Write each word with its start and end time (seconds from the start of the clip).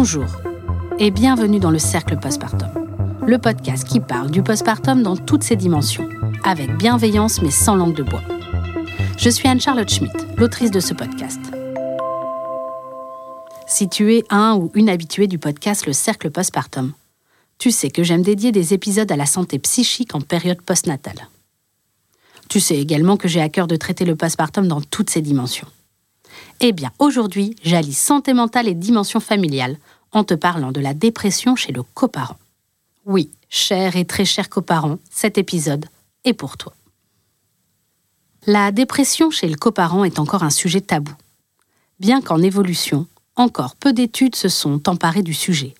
Bonjour 0.00 0.26
et 1.00 1.10
bienvenue 1.10 1.58
dans 1.58 1.72
le 1.72 1.80
Cercle 1.80 2.16
Postpartum, 2.20 2.70
le 3.26 3.36
podcast 3.36 3.82
qui 3.82 3.98
parle 3.98 4.30
du 4.30 4.44
postpartum 4.44 5.02
dans 5.02 5.16
toutes 5.16 5.42
ses 5.42 5.56
dimensions, 5.56 6.08
avec 6.44 6.70
bienveillance 6.76 7.42
mais 7.42 7.50
sans 7.50 7.74
langue 7.74 7.96
de 7.96 8.04
bois. 8.04 8.22
Je 9.18 9.28
suis 9.28 9.48
Anne-Charlotte 9.48 9.90
Schmidt, 9.90 10.16
l'autrice 10.36 10.70
de 10.70 10.78
ce 10.78 10.94
podcast. 10.94 11.40
Si 13.66 13.88
tu 13.88 14.14
es 14.14 14.22
un 14.30 14.54
ou 14.54 14.70
une 14.74 14.88
habituée 14.88 15.26
du 15.26 15.40
podcast 15.40 15.84
Le 15.84 15.92
Cercle 15.92 16.30
Postpartum, 16.30 16.92
tu 17.58 17.72
sais 17.72 17.90
que 17.90 18.04
j'aime 18.04 18.22
dédier 18.22 18.52
des 18.52 18.74
épisodes 18.74 19.10
à 19.10 19.16
la 19.16 19.26
santé 19.26 19.58
psychique 19.58 20.14
en 20.14 20.20
période 20.20 20.62
postnatale. 20.62 21.28
Tu 22.48 22.60
sais 22.60 22.78
également 22.78 23.16
que 23.16 23.26
j'ai 23.26 23.40
à 23.40 23.48
cœur 23.48 23.66
de 23.66 23.74
traiter 23.74 24.04
le 24.04 24.14
postpartum 24.14 24.68
dans 24.68 24.80
toutes 24.80 25.10
ses 25.10 25.22
dimensions. 25.22 25.66
Eh 26.60 26.72
bien, 26.72 26.90
aujourd'hui, 26.98 27.54
j'allie 27.62 27.94
santé 27.94 28.32
mentale 28.32 28.68
et 28.68 28.74
dimension 28.74 29.20
familiale 29.20 29.76
en 30.12 30.24
te 30.24 30.34
parlant 30.34 30.72
de 30.72 30.80
la 30.80 30.94
dépression 30.94 31.56
chez 31.56 31.72
le 31.72 31.82
coparent. 31.82 32.38
Oui, 33.04 33.30
cher 33.48 33.96
et 33.96 34.04
très 34.04 34.24
cher 34.24 34.48
coparent, 34.48 34.98
cet 35.10 35.38
épisode 35.38 35.86
est 36.24 36.34
pour 36.34 36.56
toi. 36.56 36.74
La 38.46 38.72
dépression 38.72 39.30
chez 39.30 39.48
le 39.48 39.56
coparent 39.56 40.04
est 40.04 40.18
encore 40.18 40.42
un 40.42 40.50
sujet 40.50 40.80
tabou. 40.80 41.12
Bien 42.00 42.22
qu'en 42.22 42.40
évolution, 42.40 43.06
encore 43.36 43.76
peu 43.76 43.92
d'études 43.92 44.36
se 44.36 44.48
sont 44.48 44.88
emparées 44.88 45.22
du 45.22 45.34
sujet. 45.34 45.74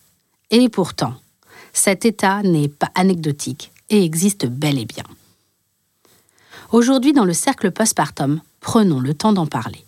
Et 0.50 0.68
pourtant, 0.68 1.14
cet 1.72 2.04
état 2.04 2.42
n'est 2.42 2.68
pas 2.68 2.90
anecdotique 2.94 3.72
et 3.90 4.04
existe 4.04 4.46
bel 4.46 4.78
et 4.78 4.84
bien. 4.84 5.04
Aujourd'hui, 6.72 7.12
dans 7.12 7.24
le 7.24 7.32
cercle 7.32 7.70
postpartum, 7.70 8.40
prenons 8.60 9.00
le 9.00 9.14
temps 9.14 9.32
d'en 9.32 9.46
parler. 9.46 9.84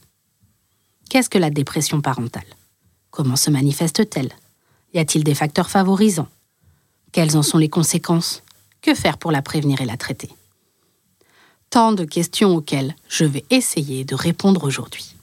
Qu'est-ce 1.10 1.28
que 1.28 1.38
la 1.38 1.50
dépression 1.50 2.00
parentale? 2.00 2.46
Comment 3.10 3.36
se 3.36 3.50
manifeste-t-elle 3.50 4.30
Y 4.94 4.98
a-t-il 4.98 5.24
des 5.24 5.34
facteurs 5.34 5.70
favorisants? 5.70 6.28
Quelles 7.12 7.36
en 7.36 7.42
sont 7.42 7.58
les 7.58 7.68
conséquences? 7.68 8.42
Que 8.82 8.94
faire 8.94 9.18
pour 9.18 9.32
la 9.32 9.42
prévenir 9.42 9.80
et 9.80 9.86
la 9.86 9.96
traiter? 9.96 10.30
Tant 11.70 11.92
de 11.92 12.04
questions 12.04 12.54
auxquelles 12.54 12.94
je 13.08 13.24
vais 13.24 13.44
essayer 13.50 14.04
de 14.04 14.14
répondre 14.14 14.64
aujourd'hui. 14.64 15.14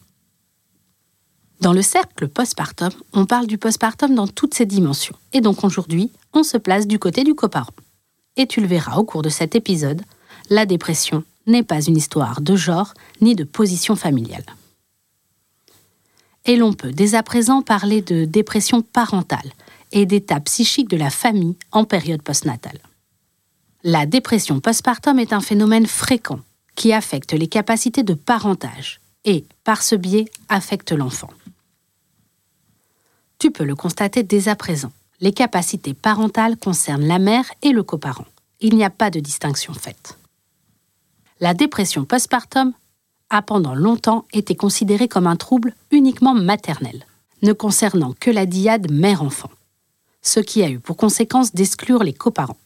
Dans 1.59 1.73
le 1.73 1.81
cercle 1.81 2.27
postpartum, 2.27 2.91
on 3.13 3.25
parle 3.25 3.47
du 3.47 3.57
postpartum 3.57 4.13
dans 4.13 4.27
toutes 4.27 4.53
ses 4.53 4.65
dimensions. 4.65 5.15
Et 5.33 5.41
donc 5.41 5.63
aujourd'hui, 5.63 6.11
on 6.33 6.43
se 6.43 6.57
place 6.57 6.87
du 6.87 6.99
côté 6.99 7.23
du 7.23 7.33
coparent. 7.33 7.73
Et 8.35 8.45
tu 8.47 8.61
le 8.61 8.67
verras 8.67 8.97
au 8.97 9.03
cours 9.03 9.23
de 9.23 9.29
cet 9.29 9.55
épisode, 9.55 10.01
la 10.49 10.65
dépression 10.65 11.23
n'est 11.47 11.63
pas 11.63 11.81
une 11.81 11.97
histoire 11.97 12.41
de 12.41 12.55
genre 12.55 12.93
ni 13.21 13.35
de 13.35 13.43
position 13.43 13.95
familiale. 13.95 14.45
Et 16.47 16.55
l'on 16.55 16.73
peut 16.73 16.91
dès 16.91 17.13
à 17.13 17.23
présent 17.23 17.61
parler 17.61 18.01
de 18.01 18.25
dépression 18.25 18.81
parentale 18.81 19.51
et 19.91 20.05
d'état 20.05 20.39
psychique 20.39 20.89
de 20.89 20.97
la 20.97 21.09
famille 21.09 21.55
en 21.71 21.85
période 21.85 22.21
postnatale. 22.21 22.79
La 23.83 24.05
dépression 24.05 24.59
postpartum 24.59 25.19
est 25.19 25.33
un 25.33 25.41
phénomène 25.41 25.85
fréquent 25.85 26.39
qui 26.75 26.93
affecte 26.93 27.33
les 27.33 27.47
capacités 27.47 28.03
de 28.03 28.13
parentage 28.13 28.99
et, 29.25 29.45
par 29.63 29.83
ce 29.83 29.95
biais, 29.95 30.25
affecte 30.49 30.91
l'enfant. 30.91 31.29
Tu 33.39 33.51
peux 33.51 33.63
le 33.65 33.75
constater 33.75 34.23
dès 34.23 34.47
à 34.47 34.55
présent. 34.55 34.91
Les 35.19 35.31
capacités 35.31 35.93
parentales 35.93 36.57
concernent 36.57 37.07
la 37.07 37.19
mère 37.19 37.45
et 37.61 37.71
le 37.71 37.83
coparent. 37.83 38.25
Il 38.61 38.75
n'y 38.75 38.83
a 38.83 38.89
pas 38.89 39.11
de 39.11 39.19
distinction 39.19 39.73
faite 39.73 40.17
la 41.39 41.53
dépression 41.53 42.05
postpartum 42.05 42.73
a 43.29 43.41
pendant 43.41 43.75
longtemps 43.75 44.25
été 44.33 44.55
considérée 44.55 45.07
comme 45.07 45.27
un 45.27 45.35
trouble 45.35 45.73
uniquement 45.91 46.33
maternel, 46.33 47.05
ne 47.41 47.53
concernant 47.53 48.13
que 48.19 48.31
la 48.31 48.45
diade 48.45 48.91
mère-enfant, 48.91 49.51
ce 50.21 50.39
qui 50.39 50.63
a 50.63 50.69
eu 50.69 50.79
pour 50.79 50.97
conséquence 50.97 51.53
d'exclure 51.53 52.03
les 52.03 52.13
coparents. 52.13 52.57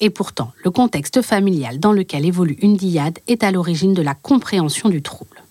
Et 0.00 0.10
pourtant, 0.10 0.52
le 0.62 0.70
contexte 0.70 1.22
familial 1.22 1.78
dans 1.78 1.92
lequel 1.92 2.26
évolue 2.26 2.58
une 2.60 2.76
diade 2.76 3.20
est 3.28 3.44
à 3.44 3.52
l'origine 3.52 3.94
de 3.94 4.02
la 4.02 4.14
compréhension 4.14 4.88
du 4.88 5.02
trouble. 5.02 5.42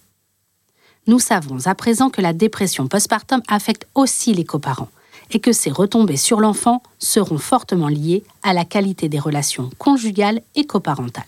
Nous 1.07 1.19
savons 1.19 1.67
à 1.67 1.75
présent 1.75 2.09
que 2.09 2.21
la 2.21 2.33
dépression 2.33 2.87
postpartum 2.87 3.41
affecte 3.47 3.87
aussi 3.95 4.33
les 4.33 4.45
coparents 4.45 4.89
et 5.31 5.39
que 5.39 5.51
ces 5.51 5.71
retombées 5.71 6.17
sur 6.17 6.39
l'enfant 6.39 6.83
seront 6.99 7.37
fortement 7.37 7.87
liées 7.87 8.23
à 8.41 8.53
la 8.53 8.65
qualité 8.65 9.09
des 9.09 9.19
relations 9.19 9.69
conjugales 9.77 10.41
et 10.55 10.65
coparentales 10.65 11.23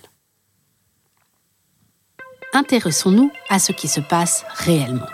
intéressons-nous 2.56 3.32
à 3.50 3.60
ce 3.60 3.74
qui 3.74 3.90
se 3.90 4.00
passe 4.00 4.46
réellement. 4.56 5.06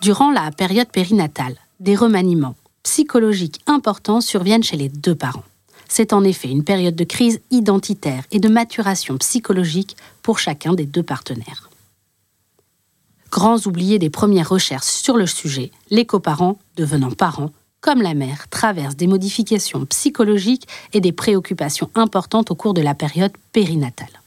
Durant 0.00 0.30
la 0.30 0.52
période 0.52 0.88
périnatale, 0.88 1.56
des 1.80 1.96
remaniements 1.96 2.54
psychologiques 2.84 3.60
importants 3.66 4.20
surviennent 4.20 4.62
chez 4.62 4.76
les 4.76 4.88
deux 4.88 5.16
parents. 5.16 5.42
C'est 5.88 6.12
en 6.12 6.22
effet 6.22 6.48
une 6.48 6.62
période 6.62 6.94
de 6.94 7.04
crise 7.04 7.40
identitaire 7.50 8.22
et 8.30 8.38
de 8.38 8.48
maturation 8.48 9.18
psychologique 9.18 9.96
pour 10.22 10.38
chacun 10.38 10.74
des 10.74 10.86
deux 10.86 11.02
partenaires. 11.02 11.68
Grands 13.32 13.58
oubliés 13.66 13.98
des 13.98 14.10
premières 14.10 14.48
recherches 14.48 14.86
sur 14.86 15.16
le 15.16 15.26
sujet, 15.26 15.72
les 15.90 16.06
coparents, 16.06 16.58
devenant 16.76 17.10
parents, 17.10 17.50
comme 17.80 18.00
la 18.00 18.14
mère, 18.14 18.48
traversent 18.48 18.96
des 18.96 19.06
modifications 19.08 19.84
psychologiques 19.86 20.68
et 20.92 21.00
des 21.00 21.12
préoccupations 21.12 21.90
importantes 21.96 22.52
au 22.52 22.54
cours 22.54 22.74
de 22.74 22.80
la 22.80 22.94
période 22.94 23.32
périnatale. 23.52 24.20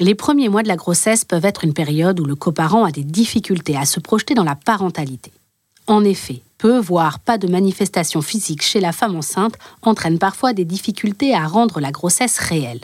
Les 0.00 0.14
premiers 0.14 0.48
mois 0.48 0.62
de 0.62 0.68
la 0.68 0.76
grossesse 0.76 1.24
peuvent 1.24 1.44
être 1.44 1.64
une 1.64 1.74
période 1.74 2.20
où 2.20 2.24
le 2.24 2.36
coparent 2.36 2.84
a 2.84 2.92
des 2.92 3.02
difficultés 3.02 3.76
à 3.76 3.84
se 3.84 3.98
projeter 3.98 4.34
dans 4.34 4.44
la 4.44 4.54
parentalité. 4.54 5.32
En 5.88 6.04
effet, 6.04 6.42
peu, 6.56 6.78
voire 6.78 7.18
pas 7.18 7.36
de 7.36 7.48
manifestations 7.48 8.22
physiques 8.22 8.62
chez 8.62 8.78
la 8.78 8.92
femme 8.92 9.16
enceinte 9.16 9.58
entraînent 9.82 10.20
parfois 10.20 10.52
des 10.52 10.64
difficultés 10.64 11.34
à 11.34 11.48
rendre 11.48 11.80
la 11.80 11.90
grossesse 11.90 12.38
réelle. 12.38 12.82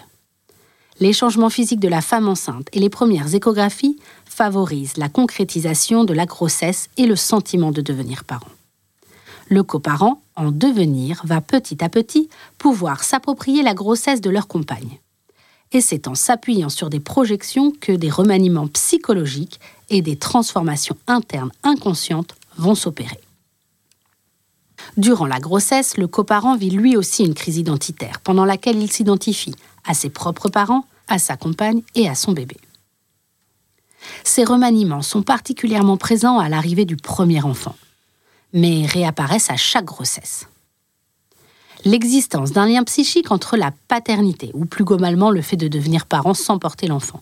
Les 0.98 1.12
changements 1.12 1.50
physiques 1.50 1.80
de 1.80 1.88
la 1.88 2.00
femme 2.00 2.28
enceinte 2.28 2.68
et 2.72 2.80
les 2.80 2.90
premières 2.90 3.32
échographies 3.32 3.98
favorisent 4.24 4.96
la 4.96 5.08
concrétisation 5.08 6.02
de 6.02 6.14
la 6.14 6.26
grossesse 6.26 6.88
et 6.96 7.06
le 7.06 7.16
sentiment 7.16 7.70
de 7.70 7.80
devenir 7.80 8.24
parent. 8.24 8.50
Le 9.48 9.62
coparent, 9.62 10.20
en 10.34 10.50
devenir, 10.50 11.20
va 11.24 11.40
petit 11.40 11.84
à 11.84 11.88
petit 11.88 12.28
pouvoir 12.58 13.04
s'approprier 13.04 13.62
la 13.62 13.74
grossesse 13.74 14.20
de 14.20 14.30
leur 14.30 14.48
compagne 14.48 14.98
et 15.74 15.80
c'est 15.80 16.06
en 16.06 16.14
s'appuyant 16.14 16.68
sur 16.68 16.88
des 16.88 17.00
projections 17.00 17.72
que 17.72 17.92
des 17.92 18.10
remaniements 18.10 18.68
psychologiques 18.68 19.60
et 19.90 20.02
des 20.02 20.16
transformations 20.16 20.96
internes 21.06 21.50
inconscientes 21.62 22.36
vont 22.56 22.74
s'opérer. 22.74 23.20
Durant 24.96 25.26
la 25.26 25.40
grossesse, 25.40 25.96
le 25.96 26.06
coparent 26.06 26.56
vit 26.56 26.70
lui 26.70 26.96
aussi 26.96 27.24
une 27.24 27.34
crise 27.34 27.56
identitaire, 27.56 28.20
pendant 28.20 28.44
laquelle 28.44 28.80
il 28.80 28.90
s'identifie 28.90 29.54
à 29.84 29.94
ses 29.94 30.10
propres 30.10 30.48
parents, 30.48 30.86
à 31.08 31.18
sa 31.18 31.36
compagne 31.36 31.82
et 31.94 32.08
à 32.08 32.14
son 32.14 32.32
bébé. 32.32 32.56
Ces 34.22 34.44
remaniements 34.44 35.02
sont 35.02 35.22
particulièrement 35.22 35.96
présents 35.96 36.38
à 36.38 36.48
l'arrivée 36.48 36.84
du 36.84 36.96
premier 36.96 37.42
enfant, 37.42 37.74
mais 38.52 38.86
réapparaissent 38.86 39.50
à 39.50 39.56
chaque 39.56 39.86
grossesse 39.86 40.46
l'existence 41.84 42.52
d'un 42.52 42.66
lien 42.66 42.84
psychique 42.84 43.30
entre 43.30 43.56
la 43.56 43.72
paternité, 43.88 44.50
ou 44.54 44.64
plus 44.64 44.84
globalement 44.84 45.30
le 45.30 45.42
fait 45.42 45.56
de 45.56 45.68
devenir 45.68 46.06
parent 46.06 46.34
sans 46.34 46.58
porter 46.58 46.86
l'enfant, 46.86 47.20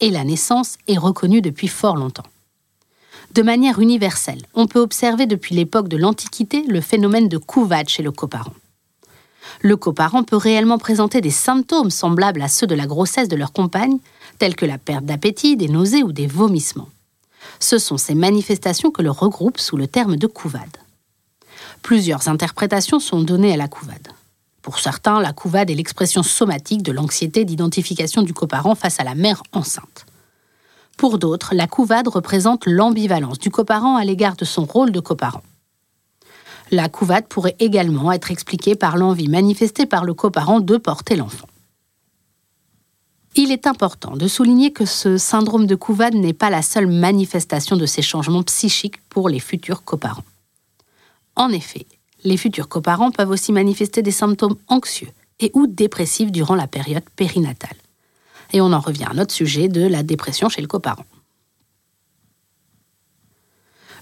et 0.00 0.10
la 0.10 0.24
naissance 0.24 0.76
est 0.88 0.98
reconnue 0.98 1.40
depuis 1.40 1.68
fort 1.68 1.96
longtemps. 1.96 2.26
De 3.32 3.42
manière 3.42 3.78
universelle, 3.78 4.42
on 4.54 4.66
peut 4.66 4.80
observer 4.80 5.26
depuis 5.26 5.54
l'époque 5.54 5.88
de 5.88 5.96
l'Antiquité 5.96 6.64
le 6.68 6.82
phénomène 6.82 7.28
de 7.28 7.38
couvade 7.38 7.88
chez 7.88 8.02
le 8.02 8.12
coparent. 8.12 8.52
Le 9.60 9.76
coparent 9.76 10.24
peut 10.24 10.36
réellement 10.36 10.78
présenter 10.78 11.20
des 11.20 11.30
symptômes 11.30 11.90
semblables 11.90 12.42
à 12.42 12.48
ceux 12.48 12.66
de 12.66 12.74
la 12.74 12.86
grossesse 12.86 13.28
de 13.28 13.36
leur 13.36 13.52
compagne, 13.52 13.98
tels 14.38 14.56
que 14.56 14.66
la 14.66 14.78
perte 14.78 15.04
d'appétit, 15.04 15.56
des 15.56 15.68
nausées 15.68 16.02
ou 16.02 16.12
des 16.12 16.26
vomissements. 16.26 16.88
Ce 17.58 17.78
sont 17.78 17.96
ces 17.96 18.14
manifestations 18.14 18.90
que 18.90 19.02
l'on 19.02 19.12
regroupe 19.12 19.58
sous 19.58 19.76
le 19.76 19.86
terme 19.86 20.16
de 20.16 20.26
couvade. 20.26 20.76
Plusieurs 21.82 22.28
interprétations 22.28 23.00
sont 23.00 23.22
données 23.22 23.52
à 23.52 23.56
la 23.56 23.68
couvade. 23.68 24.08
Pour 24.62 24.78
certains, 24.78 25.20
la 25.20 25.32
couvade 25.32 25.70
est 25.70 25.74
l'expression 25.74 26.22
somatique 26.22 26.82
de 26.82 26.92
l'anxiété 26.92 27.44
d'identification 27.44 28.22
du 28.22 28.32
coparent 28.32 28.76
face 28.76 29.00
à 29.00 29.04
la 29.04 29.16
mère 29.16 29.42
enceinte. 29.52 30.06
Pour 30.96 31.18
d'autres, 31.18 31.54
la 31.54 31.66
couvade 31.66 32.06
représente 32.06 32.66
l'ambivalence 32.66 33.38
du 33.38 33.50
coparent 33.50 33.96
à 33.96 34.04
l'égard 34.04 34.36
de 34.36 34.44
son 34.44 34.64
rôle 34.64 34.92
de 34.92 35.00
coparent. 35.00 35.42
La 36.70 36.88
couvade 36.88 37.26
pourrait 37.26 37.56
également 37.58 38.12
être 38.12 38.30
expliquée 38.30 38.76
par 38.76 38.96
l'envie 38.96 39.28
manifestée 39.28 39.84
par 39.84 40.04
le 40.04 40.14
coparent 40.14 40.60
de 40.60 40.76
porter 40.76 41.16
l'enfant. 41.16 41.48
Il 43.34 43.50
est 43.50 43.66
important 43.66 44.16
de 44.16 44.28
souligner 44.28 44.72
que 44.72 44.84
ce 44.84 45.16
syndrome 45.16 45.66
de 45.66 45.74
couvade 45.74 46.14
n'est 46.14 46.34
pas 46.34 46.50
la 46.50 46.62
seule 46.62 46.86
manifestation 46.86 47.76
de 47.76 47.86
ces 47.86 48.02
changements 48.02 48.42
psychiques 48.42 49.00
pour 49.08 49.28
les 49.28 49.40
futurs 49.40 49.84
coparents. 49.84 50.24
En 51.36 51.48
effet, 51.50 51.86
les 52.24 52.36
futurs 52.36 52.68
coparents 52.68 53.10
peuvent 53.10 53.30
aussi 53.30 53.52
manifester 53.52 54.02
des 54.02 54.10
symptômes 54.10 54.56
anxieux 54.68 55.10
et 55.40 55.50
ou 55.54 55.66
dépressifs 55.66 56.30
durant 56.30 56.54
la 56.54 56.66
période 56.66 57.08
périnatale. 57.16 57.76
Et 58.52 58.60
on 58.60 58.72
en 58.72 58.80
revient 58.80 59.06
à 59.10 59.14
notre 59.14 59.32
sujet 59.32 59.68
de 59.68 59.86
la 59.86 60.02
dépression 60.02 60.48
chez 60.48 60.60
le 60.60 60.68
coparent. 60.68 61.04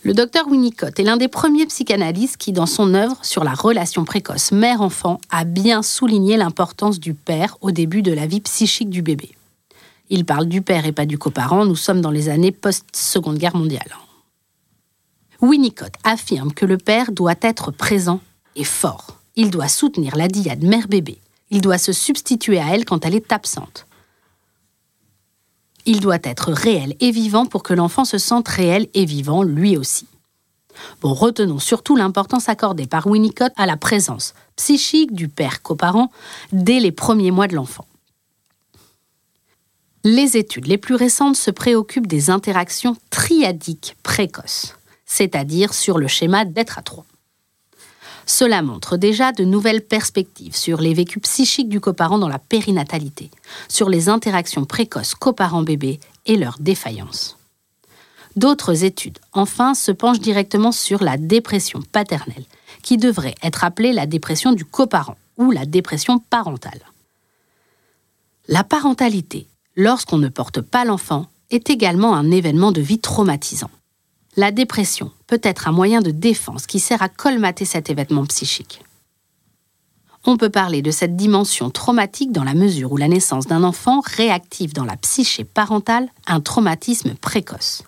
Le 0.03 0.15
docteur 0.15 0.49
Winnicott 0.49 0.99
est 0.99 1.03
l'un 1.03 1.19
des 1.19 1.29
premiers 1.29 1.67
psychanalystes 1.67 2.39
qui, 2.39 2.53
dans 2.53 2.67
son 2.67 2.95
œuvre 2.95 3.19
sur 3.23 3.45
la 3.45 3.53
relation 3.53 4.07
précoce 4.07 4.51
mère-enfant, 4.51 5.21
a 5.29 5.45
bien 5.45 5.83
souligné 5.83 6.39
l'importance 6.39 6.99
du 6.99 7.13
père 7.13 7.59
au 7.61 7.71
début 7.71 8.01
de 8.01 8.13
la 8.13 8.27
vie 8.27 8.41
psychique 8.41 8.89
du 8.89 9.03
bébé. 9.03 9.31
Il 10.09 10.25
parle 10.25 10.47
du 10.47 10.63
père 10.63 10.87
et 10.87 10.93
pas 10.93 11.05
du 11.05 11.19
coparent, 11.19 11.67
nous 11.67 11.77
sommes 11.77 12.01
dans 12.01 12.11
les 12.11 12.31
années 12.31 12.51
post-seconde 12.51 13.37
guerre 13.37 13.57
mondiale. 13.57 13.95
Winnicott 15.41 15.95
affirme 16.05 16.53
que 16.53 16.67
le 16.67 16.77
père 16.77 17.13
doit 17.13 17.35
être 17.41 17.71
présent 17.71 18.21
et 18.57 18.65
fort. 18.65 19.19
Il 19.37 19.51
doit 19.51 19.69
soutenir 19.69 20.17
la 20.17 20.29
diade 20.29 20.63
mère-bébé. 20.63 21.19
Il 21.51 21.61
doit 21.61 21.79
se 21.79 21.93
substituer 21.93 22.61
à 22.61 22.75
elle 22.75 22.85
quand 22.85 23.05
elle 23.07 23.15
est 23.15 23.33
absente. 23.33 23.87
Il 25.87 26.01
doit 26.01 26.19
être 26.23 26.53
réel 26.53 26.95
et 27.01 27.11
vivant 27.11 27.47
pour 27.47 27.63
que 27.63 27.73
l'enfant 27.73 28.05
se 28.05 28.19
sente 28.19 28.49
réel 28.49 28.89
et 28.95 29.05
vivant 29.05 29.43
lui 29.43 29.77
aussi. 29.77 30.07
Bon, 31.01 31.15
retenons 31.15 31.59
surtout 31.59 31.97
l'importance 31.97 32.49
accordée 32.49 32.87
par 32.87 33.07
Winnicott 33.07 33.53
à 33.57 33.67
la 33.67 33.77
présence 33.77 34.35
psychique 34.57 35.15
du 35.15 35.29
père 35.29 35.63
coparent 35.63 36.11
dès 36.53 36.81
les 36.81 36.93
premiers 36.93 37.31
mois 37.31 37.49
de 37.49 37.55
l'enfant. 37.55 37.87
Les 40.05 40.37
études 40.37 40.67
les 40.67 40.79
plus 40.79 40.95
récentes 40.95 41.37
se 41.37 41.51
préoccupent 41.51 42.07
des 42.07 42.31
interactions 42.31 42.97
triadiques 43.11 43.97
précoces, 44.03 44.77
c'est-à-dire 45.11 45.75
sur 45.75 45.99
le 45.99 46.07
schéma 46.07 46.45
d'être 46.45 46.79
à 46.79 46.83
trois. 46.83 47.05
Cela 48.27 48.63
montre 48.63 48.97
déjà 48.97 49.33
de 49.33 49.45
nouvelles 49.45 49.83
perspectives 49.83 50.55
sur 50.55 50.81
les 50.81 50.95
vécus 50.95 51.21
psychiques 51.23 51.69
du 51.69 51.81
coparent 51.81 52.21
dans 52.21 52.29
la 52.29 52.39
périnatalité, 52.39 53.29
sur 53.67 53.91
les 53.91 54.09
interactions 54.09 54.65
précoces 54.65 55.17
coparent-bébé 55.17 55.99
et 56.27 56.37
leurs 56.37 56.59
défaillances. 56.61 57.37
D'autres 58.37 58.85
études, 58.85 59.19
enfin, 59.33 59.75
se 59.75 59.91
penchent 59.91 60.21
directement 60.21 60.71
sur 60.71 61.03
la 61.03 61.17
dépression 61.17 61.83
paternelle, 61.91 62.45
qui 62.83 62.97
devrait 62.97 63.35
être 63.43 63.65
appelée 63.65 63.93
la 63.93 64.07
dépression 64.07 64.53
du 64.53 64.65
coparent 64.65 65.17
ou 65.37 65.51
la 65.51 65.67
dépression 65.67 66.21
parentale. 66.21 66.83
La 68.47 68.63
parentalité, 68.63 69.49
lorsqu'on 69.75 70.19
ne 70.19 70.29
porte 70.29 70.61
pas 70.61 70.85
l'enfant, 70.85 71.27
est 71.51 71.69
également 71.69 72.15
un 72.15 72.31
événement 72.31 72.71
de 72.71 72.81
vie 72.81 73.01
traumatisant. 73.01 73.71
La 74.37 74.53
dépression 74.53 75.11
peut 75.27 75.41
être 75.43 75.67
un 75.67 75.73
moyen 75.73 76.01
de 76.01 76.13
défense 76.13 76.67
qui 76.67 76.79
sert 76.79 77.03
à 77.03 77.09
colmater 77.09 77.65
cet 77.65 77.91
événement 77.91 78.25
psychique. 78.27 78.83
On 80.25 80.37
peut 80.37 80.51
parler 80.51 80.83
de 80.83 80.91
cette 80.91 81.17
dimension 81.17 81.71
traumatique 81.71 82.31
dans 82.31 82.45
la 82.45 82.55
mesure 82.55 82.93
où 82.93 82.97
la 82.97 83.09
naissance 83.09 83.47
d'un 83.47 83.65
enfant 83.65 84.01
réactive 84.05 84.75
dans 84.75 84.85
la 84.85 84.97
psyché 84.97 85.45
parentale 85.45 86.09
un 86.27 86.41
traumatisme 86.41 87.15
précoce. 87.15 87.83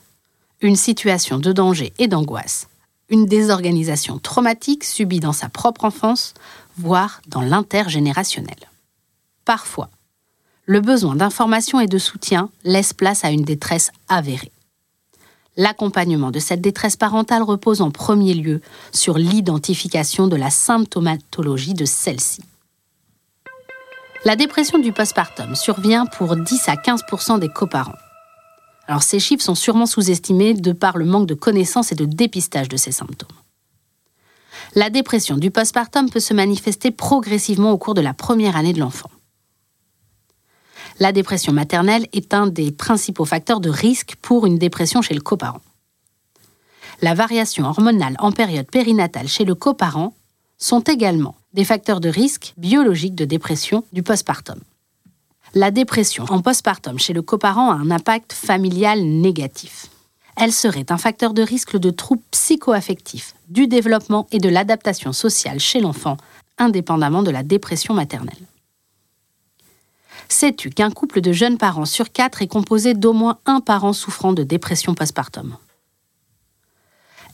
Une 0.62 0.76
situation 0.76 1.38
de 1.38 1.52
danger 1.52 1.92
et 1.98 2.08
d'angoisse, 2.08 2.68
une 3.10 3.26
désorganisation 3.26 4.18
traumatique 4.18 4.84
subie 4.84 5.20
dans 5.20 5.34
sa 5.34 5.48
propre 5.48 5.84
enfance, 5.84 6.34
voire 6.78 7.20
dans 7.28 7.42
l'intergénérationnel. 7.42 8.56
Parfois, 9.44 9.90
le 10.64 10.80
besoin 10.80 11.16
d'information 11.16 11.80
et 11.80 11.88
de 11.88 11.98
soutien 11.98 12.48
laisse 12.64 12.94
place 12.94 13.24
à 13.24 13.30
une 13.30 13.44
détresse 13.44 13.90
avérée. 14.08 14.52
L'accompagnement 15.56 16.30
de 16.30 16.38
cette 16.38 16.62
détresse 16.62 16.96
parentale 16.96 17.42
repose 17.42 17.82
en 17.82 17.90
premier 17.90 18.32
lieu 18.32 18.62
sur 18.90 19.18
l'identification 19.18 20.26
de 20.26 20.36
la 20.36 20.48
symptomatologie 20.48 21.74
de 21.74 21.84
celle-ci. 21.84 22.42
La 24.24 24.34
dépression 24.34 24.78
du 24.78 24.92
postpartum 24.92 25.54
survient 25.54 26.06
pour 26.06 26.36
10 26.36 26.68
à 26.68 26.76
15% 26.76 27.38
des 27.38 27.48
coparents. 27.48 27.98
Alors 28.86 29.02
ces 29.02 29.18
chiffres 29.18 29.44
sont 29.44 29.54
sûrement 29.54 29.86
sous-estimés 29.86 30.54
de 30.54 30.72
par 30.72 30.96
le 30.96 31.04
manque 31.04 31.26
de 31.26 31.34
connaissances 31.34 31.92
et 31.92 31.96
de 31.96 32.06
dépistage 32.06 32.68
de 32.68 32.76
ces 32.78 32.92
symptômes. 32.92 33.36
La 34.74 34.88
dépression 34.88 35.36
du 35.36 35.50
postpartum 35.50 36.08
peut 36.08 36.20
se 36.20 36.32
manifester 36.32 36.90
progressivement 36.90 37.72
au 37.72 37.78
cours 37.78 37.94
de 37.94 38.00
la 38.00 38.14
première 38.14 38.56
année 38.56 38.72
de 38.72 38.80
l'enfant 38.80 39.10
la 41.02 41.10
dépression 41.10 41.52
maternelle 41.52 42.06
est 42.12 42.32
un 42.32 42.46
des 42.46 42.70
principaux 42.70 43.24
facteurs 43.24 43.58
de 43.58 43.70
risque 43.70 44.14
pour 44.22 44.46
une 44.46 44.56
dépression 44.56 45.02
chez 45.02 45.14
le 45.14 45.20
coparent. 45.20 45.60
La 47.00 47.14
variation 47.14 47.64
hormonale 47.64 48.14
en 48.20 48.30
période 48.30 48.70
périnatale 48.70 49.26
chez 49.26 49.44
le 49.44 49.56
coparent 49.56 50.14
sont 50.58 50.82
également 50.82 51.34
des 51.54 51.64
facteurs 51.64 51.98
de 51.98 52.08
risque 52.08 52.54
biologique 52.56 53.16
de 53.16 53.24
dépression 53.24 53.82
du 53.92 54.04
postpartum. 54.04 54.60
La 55.54 55.72
dépression 55.72 56.24
en 56.28 56.40
postpartum 56.40 57.00
chez 57.00 57.12
le 57.12 57.22
coparent 57.22 57.72
a 57.72 57.74
un 57.74 57.90
impact 57.90 58.32
familial 58.32 59.02
négatif. 59.02 59.86
Elle 60.36 60.52
serait 60.52 60.86
un 60.90 60.98
facteur 60.98 61.34
de 61.34 61.42
risque 61.42 61.76
de 61.76 61.90
troubles 61.90 62.22
psychoaffectifs, 62.30 63.34
du 63.48 63.66
développement 63.66 64.28
et 64.30 64.38
de 64.38 64.48
l'adaptation 64.48 65.12
sociale 65.12 65.58
chez 65.58 65.80
l'enfant, 65.80 66.16
indépendamment 66.58 67.24
de 67.24 67.32
la 67.32 67.42
dépression 67.42 67.92
maternelle. 67.92 68.46
Sais-tu 70.28 70.70
qu'un 70.70 70.90
couple 70.90 71.20
de 71.20 71.32
jeunes 71.32 71.58
parents 71.58 71.84
sur 71.84 72.12
quatre 72.12 72.42
est 72.42 72.48
composé 72.48 72.94
d'au 72.94 73.12
moins 73.12 73.38
un 73.46 73.60
parent 73.60 73.92
souffrant 73.92 74.32
de 74.32 74.42
dépression 74.42 74.94
postpartum? 74.94 75.56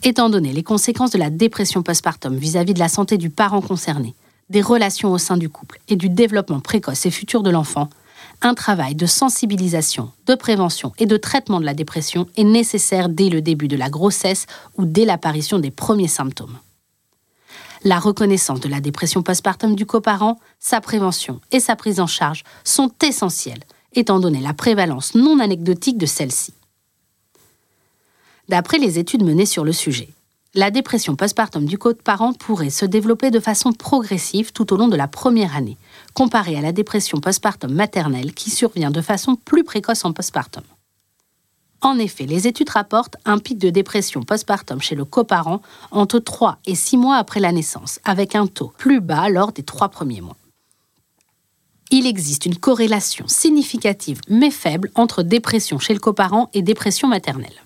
Étant 0.05 0.31
donné 0.31 0.53
les 0.53 0.63
conséquences 0.63 1.11
de 1.11 1.19
la 1.19 1.31
dépression 1.31 1.83
postpartum 1.83 2.37
vis-à-vis 2.37 2.75
de 2.75 2.79
la 2.79 2.89
santé 2.89 3.19
du 3.19 3.31
parent 3.31 3.61
concerné, 3.61 4.15
des 4.49 4.63
relations 4.63 5.13
au 5.13 5.19
sein 5.19 5.37
du 5.37 5.49
couple 5.49 5.81
et 5.89 5.97
du 5.97 6.09
développement 6.09 6.61
précoce 6.61 7.05
et 7.07 7.11
futur 7.11 7.43
de 7.43 7.51
l'enfant, 7.51 7.89
un 8.43 8.55
travail 8.55 8.95
de 8.95 9.07
sensibilisation, 9.07 10.13
de 10.27 10.35
prévention 10.35 10.93
et 10.99 11.07
de 11.07 11.17
traitement 11.17 11.61
de 11.61 11.65
la 11.65 11.75
dépression 11.75 12.27
est 12.37 12.45
nécessaire 12.45 13.09
dès 13.09 13.29
le 13.29 13.43
début 13.43 13.69
de 13.69 13.77
la 13.77 13.91
grossesse 13.91 14.47
ou 14.77 14.85
dès 14.85 15.05
l'apparition 15.05 15.59
des 15.59 15.71
premiers 15.71 16.09
symptômes 16.09 16.59
la 17.85 17.99
reconnaissance 17.99 18.61
de 18.61 18.69
la 18.69 18.81
dépression 18.81 19.23
postpartum 19.23 19.75
du 19.75 19.87
coparent, 19.87 20.39
sa 20.59 20.81
prévention 20.81 21.41
et 21.53 21.61
sa 21.61 21.77
prise 21.77 22.01
en 22.01 22.07
charge 22.07 22.45
sont 22.65 22.93
essentielles, 23.03 23.65
étant 23.95 24.21
donné 24.21 24.41
la 24.41 24.55
prévalence 24.55 25.15
non 25.15 25.39
anecdotique 25.41 25.99
de 25.99 26.07
celle-ci. 26.07 26.53
D'après 28.49 28.79
les 28.79 28.99
études 28.99 29.25
menées 29.25 29.47
sur 29.47 29.65
le 29.65 29.73
sujet, 29.73 30.09
la 30.55 30.71
dépression 30.71 31.15
postpartum 31.15 31.67
du 31.67 31.77
coparent 31.77 32.33
pourrait 32.33 32.71
se 32.71 32.87
développer 32.87 33.31
de 33.31 33.41
façon 33.41 33.73
progressive 33.73 34.53
tout 34.53 34.73
au 34.73 34.77
long 34.77 34.89
de 34.89 34.97
la 34.97 35.07
première 35.07 35.55
année, 35.55 35.77
comparée 36.15 36.57
à 36.57 36.63
la 36.63 36.73
dépression 36.73 37.21
postpartum 37.21 37.73
maternelle 37.73 38.33
qui 38.33 38.51
survient 38.51 38.91
de 38.91 39.03
façon 39.03 39.37
plus 39.37 39.65
précoce 39.65 40.05
en 40.05 40.13
postpartum. 40.13 40.65
En 41.81 41.99
effet, 41.99 42.27
les 42.27 42.49
études 42.49 42.71
rapportent 42.71 43.17
un 43.25 43.39
pic 43.39 43.59
de 43.59 43.71
dépression 43.71 44.23
postpartum 44.23 44.81
chez 44.81 44.97
le 44.97 45.05
coparent 45.05 45.63
entre 45.93 46.19
3 46.19 46.59
et 46.67 46.75
6 46.75 46.97
mois 46.97 47.17
après 47.17 47.41
la 47.41 47.53
naissance, 47.53 48.01
avec 48.05 48.35
un 48.35 48.47
taux 48.47 48.73
plus 48.77 49.01
bas 49.01 49.29
lors 49.29 49.53
des 49.53 49.63
3 49.63 49.89
premiers 49.89 50.21
mois. 50.21 50.37
Il 51.91 52.07
existe 52.07 52.47
une 52.47 52.57
corrélation 52.57 53.27
significative 53.29 54.21
mais 54.29 54.51
faible 54.51 54.91
entre 54.95 55.23
dépression 55.23 55.79
chez 55.79 55.95
le 55.95 56.01
coparent 56.01 56.51
et 56.53 56.63
dépression 56.63 57.09
maternelle. 57.09 57.63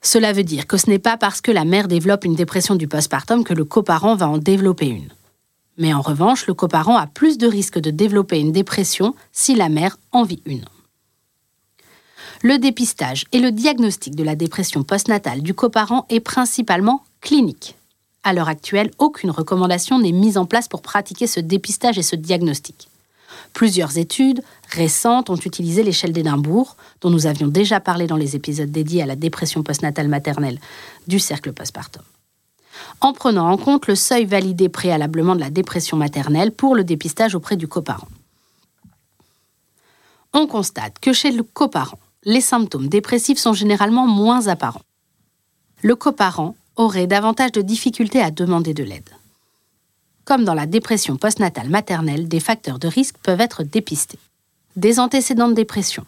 Cela 0.00 0.32
veut 0.32 0.44
dire 0.44 0.66
que 0.66 0.76
ce 0.76 0.88
n'est 0.88 1.00
pas 1.00 1.16
parce 1.16 1.40
que 1.40 1.50
la 1.50 1.64
mère 1.64 1.88
développe 1.88 2.24
une 2.24 2.36
dépression 2.36 2.76
du 2.76 2.86
postpartum 2.86 3.42
que 3.42 3.54
le 3.54 3.64
coparent 3.64 4.14
va 4.14 4.28
en 4.28 4.38
développer 4.38 4.86
une. 4.86 5.08
Mais 5.76 5.92
en 5.92 6.02
revanche, 6.02 6.46
le 6.46 6.54
coparent 6.54 6.96
a 6.96 7.06
plus 7.06 7.38
de 7.38 7.46
risques 7.46 7.78
de 7.78 7.90
développer 7.90 8.38
une 8.38 8.52
dépression 8.52 9.14
si 9.32 9.54
la 9.54 9.68
mère 9.68 9.96
en 10.12 10.22
vit 10.22 10.42
une. 10.44 10.64
Le 12.42 12.56
dépistage 12.58 13.24
et 13.32 13.40
le 13.40 13.50
diagnostic 13.50 14.14
de 14.14 14.22
la 14.22 14.36
dépression 14.36 14.84
postnatale 14.84 15.42
du 15.42 15.54
coparent 15.54 16.06
est 16.08 16.20
principalement 16.20 17.02
clinique. 17.20 17.74
À 18.22 18.32
l'heure 18.32 18.48
actuelle, 18.48 18.92
aucune 18.98 19.30
recommandation 19.30 19.98
n'est 19.98 20.12
mise 20.12 20.38
en 20.38 20.46
place 20.46 20.68
pour 20.68 20.80
pratiquer 20.80 21.26
ce 21.26 21.40
dépistage 21.40 21.98
et 21.98 22.02
ce 22.02 22.14
diagnostic. 22.14 22.88
Plusieurs 23.54 23.98
études 23.98 24.42
récentes 24.70 25.30
ont 25.30 25.36
utilisé 25.36 25.82
l'échelle 25.82 26.12
d'Édimbourg, 26.12 26.76
dont 27.00 27.10
nous 27.10 27.26
avions 27.26 27.48
déjà 27.48 27.80
parlé 27.80 28.06
dans 28.06 28.16
les 28.16 28.36
épisodes 28.36 28.70
dédiés 28.70 29.02
à 29.02 29.06
la 29.06 29.16
dépression 29.16 29.64
postnatale 29.64 30.08
maternelle 30.08 30.60
du 31.08 31.18
cercle 31.18 31.52
postpartum, 31.52 32.02
en 33.00 33.12
prenant 33.12 33.50
en 33.50 33.56
compte 33.56 33.88
le 33.88 33.96
seuil 33.96 34.26
validé 34.26 34.68
préalablement 34.68 35.34
de 35.34 35.40
la 35.40 35.50
dépression 35.50 35.96
maternelle 35.96 36.52
pour 36.52 36.76
le 36.76 36.84
dépistage 36.84 37.34
auprès 37.34 37.56
du 37.56 37.66
coparent. 37.66 38.06
On 40.32 40.46
constate 40.46 41.00
que 41.00 41.12
chez 41.12 41.32
le 41.32 41.42
coparent, 41.42 41.98
les 42.28 42.42
symptômes 42.42 42.88
dépressifs 42.88 43.38
sont 43.38 43.54
généralement 43.54 44.06
moins 44.06 44.48
apparents. 44.48 44.82
Le 45.80 45.96
coparent 45.96 46.54
aurait 46.76 47.06
davantage 47.06 47.52
de 47.52 47.62
difficultés 47.62 48.20
à 48.20 48.30
demander 48.30 48.74
de 48.74 48.84
l'aide. 48.84 49.08
Comme 50.26 50.44
dans 50.44 50.52
la 50.52 50.66
dépression 50.66 51.16
postnatale 51.16 51.70
maternelle, 51.70 52.28
des 52.28 52.38
facteurs 52.38 52.78
de 52.78 52.86
risque 52.86 53.16
peuvent 53.22 53.40
être 53.40 53.62
dépistés. 53.62 54.18
Des 54.76 55.00
antécédents 55.00 55.48
de 55.48 55.54
dépression. 55.54 56.04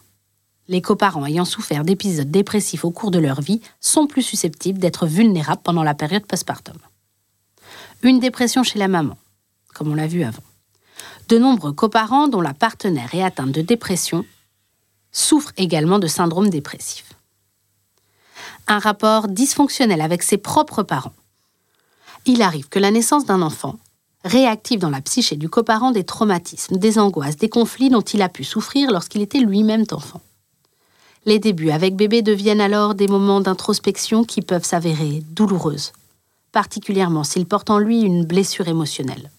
Les 0.69 0.83
coparents 0.83 1.25
ayant 1.25 1.47
souffert 1.47 1.85
d'épisodes 1.85 2.31
dépressifs 2.31 2.85
au 2.85 2.91
cours 2.91 3.11
de 3.11 3.19
leur 3.19 3.41
vie 3.41 3.63
sont 3.81 4.07
plus 4.07 4.23
susceptibles 4.23 4.79
d'être 4.79 5.07
vulnérables 5.07 5.63
pendant 5.65 5.83
la 5.83 5.95
période 5.95 6.27
postpartum. 6.27 6.77
Une 8.03 8.21
dépression 8.21 8.63
chez 8.63 8.79
la 8.79 8.89
maman, 8.89 9.17
comme 9.73 9.91
on 9.91 9.95
l'a 9.95 10.07
vu 10.07 10.23
avant. 10.23 10.43
De 11.31 11.39
nombreux 11.39 11.73
coparents 11.73 12.29
dont 12.29 12.43
la 12.43 12.53
partenaire 12.53 13.15
est 13.15 13.23
atteinte 13.23 13.53
de 13.53 13.63
dépression 13.63 14.27
souffrent 15.13 15.53
également 15.57 15.99
de 15.99 16.07
syndrome 16.07 16.51
dépressif. 16.51 17.05
un 18.69 18.79
rapport 18.79 19.27
dysfonctionnel 19.27 20.01
avec 20.01 20.23
ses 20.23 20.39
propres 20.39 20.85
parents. 20.85 21.15
Il 22.27 22.41
arrive 22.43 22.69
que 22.69 22.79
la 22.79 22.93
naissance 22.93 23.25
d'un 23.25 23.43
enfant 23.43 23.79
réactive 24.25 24.79
dans 24.79 24.91
la 24.91 25.01
psyché 25.01 25.37
du 25.37 25.49
coparent 25.49 25.93
des 25.93 26.05
traumatismes, 26.05 26.77
des 26.77 26.99
angoisses, 26.99 27.37
des 27.37 27.49
conflits 27.49 27.91
dont 27.91 28.03
il 28.03 28.23
a 28.23 28.29
pu 28.29 28.45
souffrir 28.45 28.91
lorsqu'il 28.91 29.23
était 29.23 29.41
lui-même 29.41 29.85
enfant. 29.93 30.21
Les 31.27 31.39
débuts 31.39 31.71
avec 31.71 31.97
bébé 31.97 32.23
deviennent 32.23 32.61
alors 32.61 32.95
des 32.95 33.09
moments 33.09 33.41
d'introspection 33.41 34.25
qui 34.25 34.41
peuvent 34.43 34.65
s'avérer 34.65 35.23
douloureuses, 35.31 35.93
particulièrement 36.53 37.25
s'il 37.25 37.47
porte 37.47 37.71
en 37.71 37.79
lui 37.79 38.03
une 38.03 38.25
blessure 38.25 38.69
émotionnelle. 38.69 39.31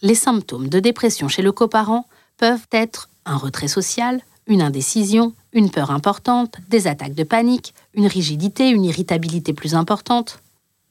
Les 0.00 0.14
symptômes 0.14 0.68
de 0.68 0.80
dépression 0.80 1.28
chez 1.28 1.42
le 1.42 1.52
coparent 1.52 2.04
peuvent 2.36 2.66
être 2.72 3.08
un 3.24 3.36
retrait 3.36 3.68
social, 3.68 4.20
une 4.46 4.62
indécision, 4.62 5.34
une 5.52 5.70
peur 5.70 5.90
importante, 5.90 6.56
des 6.68 6.86
attaques 6.86 7.14
de 7.14 7.24
panique, 7.24 7.74
une 7.94 8.06
rigidité, 8.06 8.68
une 8.68 8.84
irritabilité 8.84 9.52
plus 9.52 9.74
importante. 9.74 10.40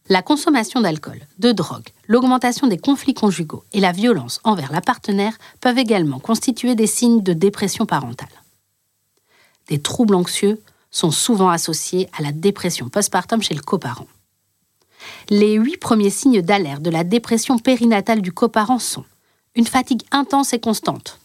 La 0.10 0.22
consommation 0.22 0.82
d'alcool, 0.82 1.20
de 1.40 1.52
drogue, 1.52 1.88
l'augmentation 2.08 2.68
des 2.68 2.78
conflits 2.78 3.14
conjugaux 3.14 3.64
et 3.72 3.80
la 3.80 3.92
violence 3.92 4.40
envers 4.44 4.72
la 4.72 4.82
partenaire 4.82 5.38
peuvent 5.62 5.78
également 5.78 6.20
constituer 6.20 6.76
des 6.76 6.88
signes 6.88 7.24
de 7.24 7.34
dépression 7.34 7.86
parentale. 7.86 8.28
Des 9.70 9.80
troubles 9.80 10.16
anxieux 10.16 10.62
sont 10.90 11.12
souvent 11.12 11.50
associés 11.50 12.10
à 12.18 12.22
la 12.22 12.34
dépression 12.34 12.90
postpartum 12.90 13.42
chez 13.42 13.54
le 13.54 13.62
coparent. 13.62 14.08
Les 15.30 15.54
huit 15.54 15.78
premiers 15.78 16.10
signes 16.10 16.42
d'alerte 16.42 16.82
de 16.82 16.90
la 16.90 17.06
dépression 17.06 17.58
périnatale 17.58 18.22
du 18.22 18.34
coparent 18.34 18.82
sont 18.82 19.06
une 19.56 19.66
fatigue 19.68 20.04
intense 20.12 20.52
et 20.52 20.60
constante, 20.60 21.21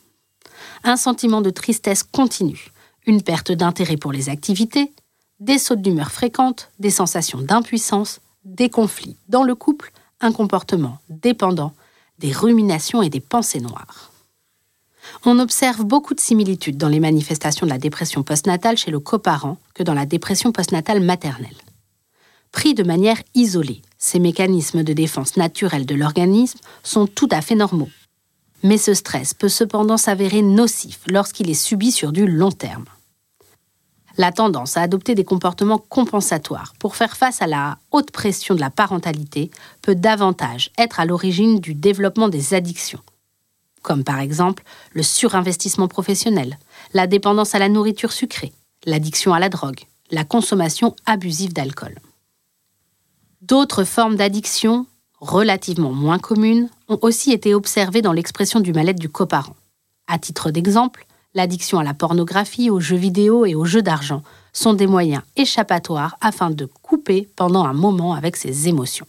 un 0.85 0.97
sentiment 0.97 1.41
de 1.41 1.51
tristesse 1.51 2.03
continue, 2.03 2.73
une 3.07 3.23
perte 3.23 3.53
d'intérêt 3.53 3.97
pour 3.97 4.13
les 4.13 4.29
activités, 4.29 4.93
des 5.41 5.59
sautes 5.59 5.83
d'humeur 5.83 6.11
fréquentes, 6.11 6.71
des 6.79 6.91
sensations 6.91 7.41
d'impuissance, 7.41 8.21
des 8.45 8.71
conflits 8.71 9.17
dans 9.29 9.43
le 9.43 9.55
couple, 9.55 9.93
un 10.21 10.33
comportement 10.33 10.99
dépendant, 11.11 11.73
des 12.19 12.33
ruminations 12.33 13.03
et 13.03 13.11
des 13.11 13.21
pensées 13.21 13.61
noires. 13.61 14.13
On 15.25 15.39
observe 15.39 15.85
beaucoup 15.85 16.15
de 16.15 16.21
similitudes 16.21 16.79
dans 16.79 16.89
les 16.89 17.01
manifestations 17.01 17.67
de 17.67 17.71
la 17.71 17.79
dépression 17.79 18.23
postnatale 18.23 18.77
chez 18.77 18.91
le 18.91 19.01
coparent 19.01 19.57
que 19.75 19.83
dans 19.83 19.95
la 19.95 20.07
dépression 20.07 20.53
postnatale 20.53 21.01
maternelle. 21.01 21.57
Pris 22.53 22.75
de 22.75 22.83
manière 22.83 23.23
isolée, 23.35 23.83
ces 23.99 24.19
mécanismes 24.19 24.83
de 24.83 24.93
défense 24.93 25.37
naturels 25.37 25.87
de 25.87 25.95
l'organisme 25.95 26.59
sont 26.83 27.07
tout 27.07 27.29
à 27.31 27.43
fait 27.43 27.55
normaux. 27.55 27.91
Mais 28.63 28.79
ce 28.79 28.95
stress 28.95 29.35
peut 29.35 29.49
cependant 29.49 29.97
s'avérer 29.97 30.43
nocif 30.43 31.01
lorsqu'il 31.09 31.51
est 31.51 31.55
subi 31.55 31.93
sur 31.93 32.13
du 32.13 32.27
long 32.27 32.53
terme 32.53 32.87
la 34.19 34.33
tendance 34.33 34.77
à 34.77 34.83
adopter 34.83 35.15
des 35.15 35.25
comportements 35.25 35.79
compensatoires 35.79 36.73
pour 36.79 36.97
faire 36.97 37.17
face 37.17 37.43
à 37.43 37.47
la 37.47 37.79
haute 37.91 38.11
pression 38.11 38.55
de 38.55 38.61
la 38.61 38.71
parentalité 38.71 39.51
peut 39.83 39.95
davantage 39.95 40.71
être 40.79 41.01
à 41.01 41.05
l'origine 41.05 41.61
du 41.61 41.75
développement 41.75 42.29
des 42.29 42.55
addictions, 42.55 43.01
comme 43.83 44.05
par 44.05 44.21
exemple 44.21 44.63
le 44.93 45.03
surinvestissement 45.03 45.89
professionnel, 45.89 46.59
la 46.95 47.07
dépendance 47.07 47.55
à 47.55 47.59
la 47.59 47.69
nourriture 47.69 48.13
sucrée, 48.13 48.53
l'addiction 48.85 49.35
à 49.35 49.41
la 49.41 49.49
drogue, 49.49 49.81
la 50.11 50.25
consommation 50.25 50.95
abusive 51.05 51.53
d'alcool. 51.53 51.97
D'autres 53.43 53.85
formes 53.85 54.17
d'addiction, 54.17 54.87
relativement 55.21 55.93
moins 55.93 56.19
communes, 56.19 56.69
ont 56.89 56.99
aussi 57.03 57.33
été 57.33 57.55
observées 57.55 58.03
dans 58.03 58.13
l'expression 58.13 58.61
du 58.61 58.73
mal-être 58.73 58.99
du 58.99 59.09
coparent. 59.09 59.57
À 60.07 60.19
titre 60.19 60.51
d'exemple, 60.51 61.07
l'addiction 61.35 61.79
à 61.79 61.85
la 61.85 61.95
pornographie, 61.95 62.71
aux 62.71 62.81
jeux 62.81 62.97
vidéo 62.97 63.45
et 63.45 63.55
aux 63.55 63.65
jeux 63.65 63.83
d'argent 63.83 64.23
sont 64.53 64.75
des 64.75 64.87
moyens 64.87 65.23
échappatoires 65.37 66.17
afin 66.21 66.51
de 66.51 66.67
couper 66.83 67.29
pendant 67.37 67.65
un 67.65 67.75
moment 67.75 68.15
avec 68.15 68.37
ses 68.37 68.69
émotions. 68.69 69.07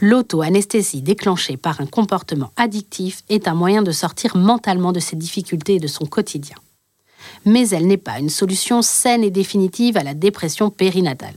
L'auto-anesthésie 0.00 1.02
déclenchée 1.02 1.56
par 1.56 1.80
un 1.80 1.86
comportement 1.86 2.52
addictif 2.56 3.22
est 3.28 3.48
un 3.48 3.54
moyen 3.54 3.82
de 3.82 3.90
sortir 3.90 4.36
mentalement 4.36 4.92
de 4.92 5.00
ses 5.00 5.16
difficultés 5.16 5.74
et 5.74 5.80
de 5.80 5.88
son 5.88 6.06
quotidien. 6.06 6.56
Mais 7.44 7.68
elle 7.70 7.88
n'est 7.88 7.96
pas 7.96 8.20
une 8.20 8.28
solution 8.28 8.80
saine 8.80 9.24
et 9.24 9.30
définitive 9.30 9.96
à 9.96 10.04
la 10.04 10.14
dépression 10.14 10.70
périnatale. 10.70 11.34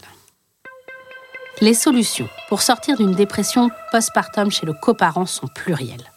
Les 1.61 1.75
solutions 1.75 2.27
pour 2.49 2.63
sortir 2.63 2.97
d'une 2.97 3.13
dépression 3.13 3.69
postpartum 3.91 4.49
chez 4.49 4.65
le 4.65 4.73
coparent 4.73 5.27
sont 5.27 5.45
plurielles. 5.45 6.11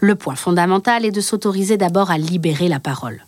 Le 0.00 0.16
point 0.16 0.34
fondamental 0.34 1.04
est 1.04 1.12
de 1.12 1.20
s'autoriser 1.20 1.76
d'abord 1.76 2.10
à 2.10 2.18
libérer 2.18 2.66
la 2.66 2.80
parole. 2.80 3.24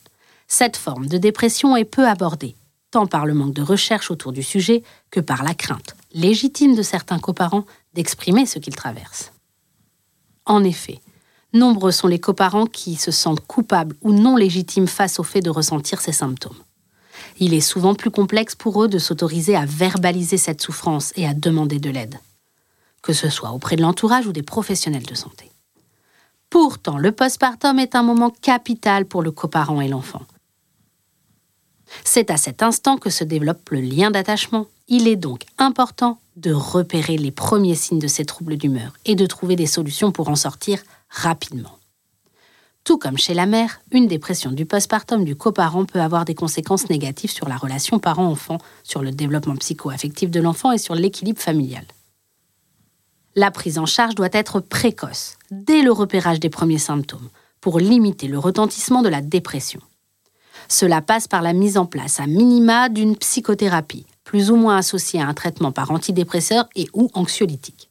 Cette 0.49 0.77
forme 0.77 1.07
de 1.07 1.17
dépression 1.17 1.77
est 1.77 1.85
peu 1.85 2.09
abordée, 2.09 2.57
tant 2.91 3.07
par 3.07 3.25
le 3.25 3.35
manque 3.35 3.55
de 3.55 3.63
recherche 3.63 4.11
autour 4.11 4.33
du 4.33 4.43
sujet 4.43 4.83
que 5.13 5.21
par 5.21 5.45
la 5.45 5.55
crainte, 5.55 5.95
légitime 6.13 6.75
de 6.75 6.83
certains 6.83 7.21
coparents, 7.21 7.67
d'exprimer 7.95 8.45
ce 8.45 8.59
qu'ils 8.59 8.75
traversent. 8.75 9.31
En 10.45 10.65
effet, 10.65 11.01
nombreux 11.53 11.93
sont 11.93 12.09
les 12.09 12.19
coparents 12.19 12.67
qui 12.67 12.97
se 12.97 13.13
sentent 13.13 13.47
coupables 13.47 13.95
ou 14.03 14.11
non 14.11 14.35
légitimes 14.35 14.89
face 14.89 15.21
au 15.21 15.23
fait 15.23 15.41
de 15.41 15.51
ressentir 15.51 16.01
ces 16.01 16.13
symptômes. 16.13 16.59
Il 17.39 17.55
est 17.55 17.61
souvent 17.61 17.95
plus 17.95 18.11
complexe 18.11 18.55
pour 18.55 18.83
eux 18.83 18.89
de 18.89 18.99
s'autoriser 18.99 19.57
à 19.57 19.65
verbaliser 19.65 20.37
cette 20.37 20.63
souffrance 20.63 21.13
et 21.17 21.27
à 21.27 21.35
demander 21.35 21.79
de 21.79 21.91
l'aide, 21.91 22.19
que 23.03 23.13
ce 23.13 23.29
soit 23.29 23.51
auprès 23.51 23.77
de 23.77 23.83
l'entourage 23.83 24.27
ou 24.27 24.33
des 24.33 24.43
professionnels 24.43 25.07
de 25.07 25.15
santé. 25.15 25.51
Pourtant, 26.51 26.97
le 26.97 27.13
postpartum 27.13 27.79
est 27.79 27.95
un 27.95 28.03
moment 28.03 28.31
capital 28.31 29.05
pour 29.05 29.23
le 29.23 29.31
coparent 29.31 29.81
et 29.81 29.89
l'enfant. 29.89 30.23
C'est 32.05 32.31
à 32.31 32.37
cet 32.37 32.63
instant 32.63 32.97
que 32.97 33.11
se 33.11 33.25
développe 33.25 33.71
le 33.71 33.81
lien 33.81 34.11
d'attachement. 34.11 34.67
Il 34.89 35.09
est 35.09 35.17
donc 35.17 35.45
important 35.59 36.19
de 36.37 36.53
repérer 36.53 37.17
les 37.17 37.31
premiers 37.31 37.75
signes 37.75 37.99
de 37.99 38.07
ces 38.07 38.25
troubles 38.25 38.57
d'humeur 38.57 38.93
et 39.05 39.15
de 39.15 39.27
trouver 39.27 39.57
des 39.57 39.67
solutions 39.67 40.13
pour 40.13 40.29
en 40.29 40.37
sortir 40.37 40.83
rapidement. 41.11 41.78
Tout 42.89 42.97
comme 42.97 43.19
chez 43.19 43.35
la 43.35 43.45
mère, 43.45 43.83
une 43.91 44.07
dépression 44.07 44.51
du 44.51 44.65
postpartum 44.65 45.23
du 45.23 45.37
coparent 45.37 45.85
peut 45.85 46.01
avoir 46.01 46.25
des 46.25 46.35
conséquences 46.35 46.89
négatives 46.89 47.31
sur 47.31 47.47
la 47.47 47.59
relation 47.59 47.99
parent-enfant, 47.99 48.57
sur 48.83 49.03
le 49.03 49.11
développement 49.11 49.57
psycho-affectif 49.57 50.31
de 50.31 50.41
l'enfant 50.41 50.73
et 50.73 50.79
sur 50.79 50.95
l'équilibre 50.95 51.39
familial. 51.39 51.85
La 53.35 53.51
prise 53.51 53.79
en 53.79 53.85
charge 53.85 54.15
doit 54.15 54.31
être 54.33 54.61
précoce, 54.61 55.37
dès 55.51 55.83
le 55.83 55.93
repérage 55.93 56.41
des 56.41 56.49
premiers 56.49 56.79
symptômes, 56.79 57.29
pour 57.61 57.79
limiter 57.79 58.27
le 58.27 58.39
retentissement 58.39 59.03
de 59.03 59.11
la 59.11 59.21
dépression. 59.21 59.83
Cela 60.67 61.03
passe 61.03 61.29
par 61.29 61.43
la 61.43 61.53
mise 61.53 61.77
en 61.77 61.85
place 61.85 62.21
à 62.21 62.27
minima 62.27 62.89
d'une 62.89 63.19
psychothérapie, 63.19 64.07
plus 64.25 64.51
ou 64.51 64.57
moins 64.57 64.79
associée 64.79 65.21
à 65.21 65.29
un 65.29 65.35
traitement 65.35 65.73
par 65.73 65.91
antidépresseur 65.91 66.67
et 66.75 66.89
ou 66.95 67.11
anxiolytique. 67.13 67.88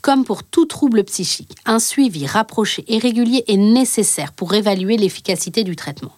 Comme 0.00 0.24
pour 0.24 0.42
tout 0.44 0.66
trouble 0.66 1.04
psychique, 1.04 1.56
un 1.64 1.78
suivi 1.78 2.26
rapproché 2.26 2.84
et 2.88 2.98
régulier 2.98 3.44
est 3.48 3.56
nécessaire 3.56 4.32
pour 4.32 4.54
évaluer 4.54 4.96
l'efficacité 4.96 5.64
du 5.64 5.76
traitement. 5.76 6.12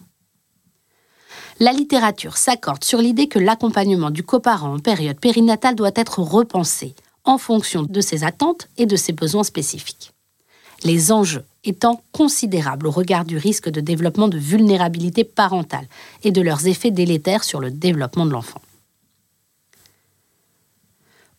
La 1.59 1.71
littérature 1.71 2.35
s'accorde 2.35 2.83
sur 2.83 2.99
l'idée 2.99 3.27
que 3.27 3.39
l'accompagnement 3.39 4.09
du 4.09 4.23
coparent 4.23 4.73
en 4.73 4.79
période 4.79 5.19
périnatale 5.19 5.75
doit 5.75 5.91
être 5.95 6.19
repensé, 6.19 6.95
en 7.23 7.37
fonction 7.37 7.83
de 7.83 8.01
ses 8.01 8.23
attentes 8.23 8.67
et 8.77 8.85
de 8.85 8.95
ses 8.95 9.13
besoins 9.13 9.43
spécifiques. 9.43 10.11
Les 10.83 11.11
enjeux 11.11 11.45
étant 11.63 12.03
considérables 12.11 12.87
au 12.87 12.91
regard 12.91 13.25
du 13.25 13.37
risque 13.37 13.69
de 13.69 13.81
développement 13.81 14.27
de 14.27 14.37
vulnérabilité 14.37 15.23
parentale 15.23 15.87
et 16.23 16.31
de 16.31 16.41
leurs 16.41 16.67
effets 16.67 16.91
délétères 16.91 17.43
sur 17.43 17.59
le 17.59 17.71
développement 17.71 18.25
de 18.25 18.31
l'enfant. 18.31 18.61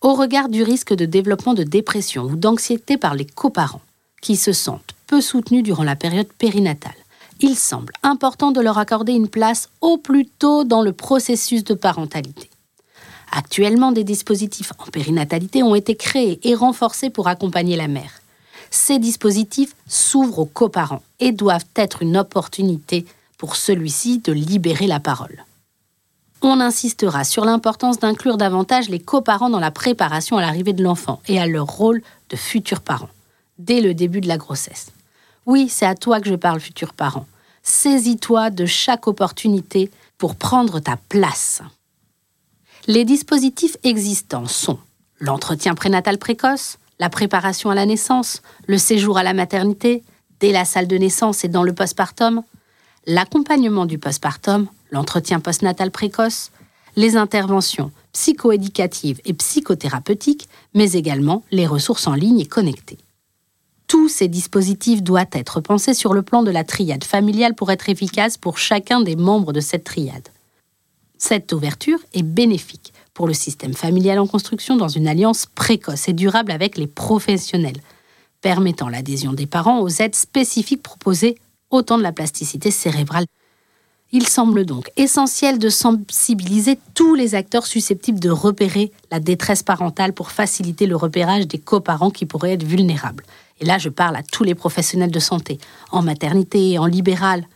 Au 0.03 0.15
regard 0.15 0.49
du 0.49 0.63
risque 0.63 0.95
de 0.95 1.07
développement 1.07 1.55
de 1.55 1.63
dépression 1.63 2.25
ou 2.25 2.37
d'anxiété 2.37 2.99
par 2.99 3.15
les 3.15 3.25
coparents, 3.25 3.81
qui 4.21 4.37
se 4.37 4.53
sentent 4.53 4.95
peu 5.07 5.21
soutenus 5.21 5.63
durant 5.63 5.85
la 5.85 5.97
période 5.97 6.29
périnatale, 6.39 6.95
il 7.41 7.57
semble 7.57 7.93
important 8.03 8.51
de 8.53 8.61
leur 8.61 8.79
accorder 8.79 9.13
une 9.13 9.29
place 9.29 9.69
au 9.81 9.99
plus 9.99 10.27
tôt 10.27 10.65
dans 10.65 10.83
le 10.83 10.93
processus 10.93 11.65
de 11.65 11.75
parentalité. 11.75 12.51
Actuellement, 13.33 13.93
des 13.93 14.05
dispositifs 14.05 14.73
en 14.79 14.91
périnatalité 14.91 15.63
ont 15.63 15.75
été 15.75 15.97
créés 15.97 16.41
et 16.43 16.55
renforcés 16.55 17.11
pour 17.11 17.29
accompagner 17.29 17.77
la 17.77 17.89
mère. 17.89 18.21
Ces 18.71 18.99
dispositifs 18.99 19.75
s'ouvrent 19.89 20.41
aux 20.41 20.47
coparents 20.47 21.03
et 21.21 21.33
doivent 21.33 21.67
être 21.75 22.03
une 22.03 22.17
opportunité 22.17 23.07
pour 23.39 23.57
celui-ci 23.57 24.19
de 24.19 24.33
libérer 24.33 24.87
la 24.87 25.01
parole. 25.01 25.45
On 26.43 26.61
insistera 26.61 27.25
sur 27.25 27.45
l'importance 27.45 27.99
d'inclure 27.99 28.37
davantage 28.37 28.89
les 28.89 29.01
coparents 29.01 29.51
dans 29.51 29.61
la 29.61 29.71
préparation 29.71 30.37
à 30.37 30.43
l'arrivée 30.43 30.73
de 30.73 30.83
l'enfant 30.83 31.21
et 31.29 31.41
à 31.41 31.47
leur 31.47 31.67
rôle 31.67 32.03
de 32.29 32.37
futurs 32.37 32.83
parents, 32.83 33.09
dès 33.59 33.81
le 33.81 33.95
début 33.95 34.21
de 34.21 34.29
la 34.29 34.37
grossesse. 34.37 34.93
Oui, 35.47 35.69
c'est 35.69 35.87
à 35.87 35.95
toi 35.95 36.21
que 36.21 36.29
je 36.29 36.35
parle, 36.35 36.61
futur 36.61 36.93
parent. 36.93 37.27
Saisis-toi 37.63 38.51
de 38.51 38.67
chaque 38.67 39.07
opportunité 39.07 39.91
pour 40.19 40.37
prendre 40.37 40.79
ta 40.81 40.97
place. 41.09 41.63
Les 42.87 43.05
dispositifs 43.05 43.77
existants 43.83 44.47
sont 44.47 44.79
l'entretien 45.19 45.75
prénatal 45.75 46.19
précoce, 46.19 46.79
la 46.99 47.11
préparation 47.11 47.71
à 47.71 47.75
la 47.75 47.87
naissance, 47.87 48.43
le 48.67 48.79
séjour 48.79 49.19
à 49.19 49.23
la 49.23 49.35
maternité, 49.35 50.03
dès 50.41 50.53
la 50.53 50.65
salle 50.65 50.87
de 50.87 50.97
naissance 50.97 51.45
et 51.45 51.49
dans 51.49 51.63
le 51.63 51.73
postpartum, 51.73 52.43
l'accompagnement 53.07 53.87
du 53.87 53.99
postpartum, 53.99 54.69
l'entretien 54.91 55.41
postnatal 55.41 55.91
précoce, 55.91 56.51
les 56.97 57.17
interventions 57.17 57.93
psychoéducatives 58.13 59.21
et 59.25 59.35
psychothérapeutiques, 59.35 60.49
mais 60.75 60.93
également 60.93 61.43
les 61.51 61.67
ressources 61.67 62.07
en 62.07 62.15
ligne 62.15 62.41
et 62.41 62.47
connectées. 62.47 62.99
Tous 63.87 64.09
ces 64.09 64.27
dispositifs 64.27 65.03
doivent 65.03 65.27
être 65.33 65.61
pensés 65.61 65.95
sur 65.95 66.13
le 66.13 66.23
plan 66.23 66.43
de 66.43 66.51
la 66.51 66.65
triade 66.65 67.05
familiale 67.05 67.55
pour 67.55 67.71
être 67.71 67.89
efficaces 67.89 68.37
pour 68.37 68.59
chacun 68.59 69.01
des 69.01 69.17
membres 69.17 69.53
de 69.53 69.61
cette 69.61 69.85
triade. 69.85 70.29
Cette 71.19 71.53
ouverture 71.53 71.99
est 72.13 72.23
bénéfique 72.23 72.93
pour 73.15 73.27
le 73.27 73.35
système 73.35 73.75
familial 73.75 74.19
en 74.19 74.27
construction 74.27 74.77
dans 74.77 74.89
une 74.89 75.09
alliance 75.09 75.47
précoce 75.47 76.09
et 76.09 76.13
durable 76.13 76.53
avec 76.53 76.77
les 76.77 76.87
professionnels, 76.87 77.81
permettant 78.41 78.89
l'adhésion 78.89 79.33
des 79.33 79.47
parents 79.47 79.81
aux 79.81 79.89
aides 79.89 80.15
spécifiques 80.15 80.83
proposées 80.83 81.39
au 81.71 81.83
temps 81.83 81.99
de 81.99 82.03
la 82.03 82.13
plasticité 82.13 82.71
cérébrale. 82.71 83.25
Il 84.13 84.29
semble 84.29 84.65
donc 84.65 84.91
essentiel 84.97 85.59
de 85.59 85.69
sensibiliser 85.69 86.79
tous 86.95 87.15
les 87.15 87.35
acteurs 87.35 87.67
susceptibles 87.67 88.21
de 88.21 88.31
repérer 88.31 88.93
la 89.11 89.19
détresse 89.19 89.63
parentale 89.63 90.13
pour 90.13 90.31
faciliter 90.31 90.87
le 90.87 90.97
repérage 90.97 91.49
des 91.49 91.59
coparents 91.59 92.11
qui 92.11 92.25
pourraient 92.25 92.53
être 92.53 92.63
vulnérables. 92.63 93.25
Et 93.61 93.65
là, 93.65 93.79
je 93.79 93.89
parle 93.89 94.17
à 94.17 94.23
tous 94.23 94.45
les 94.45 94.55
professionnels 94.55 95.11
de 95.11 95.19
santé, 95.19 95.59
en 95.91 96.03
maternité, 96.03 96.79
en 96.79 96.87
libéral. 96.87 97.49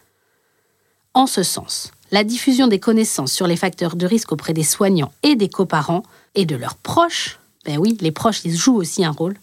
En 1.15 1.27
ce 1.27 1.43
sens, 1.43 1.93
la 2.11 2.25
diffusion 2.25 2.67
des 2.67 2.81
connaissances 2.81 3.33
sur 3.33 3.47
les 3.47 3.57
facteurs 3.57 3.95
de 3.95 4.07
risque 4.07 4.33
auprès 4.33 4.53
des 4.53 4.65
soignants 4.65 5.13
et 5.23 5.37
des 5.37 5.49
coparents 5.49 6.03
et 6.35 6.47
de 6.47 6.57
leurs 6.57 6.77
proches, 6.77 7.39
ben 7.65 7.79
oui, 7.79 7.97
les 8.01 8.11
proches, 8.11 8.45
ils 8.45 8.57
jouent 8.57 8.77
aussi 8.77 9.05
un 9.05 9.11
rôle, 9.11 9.37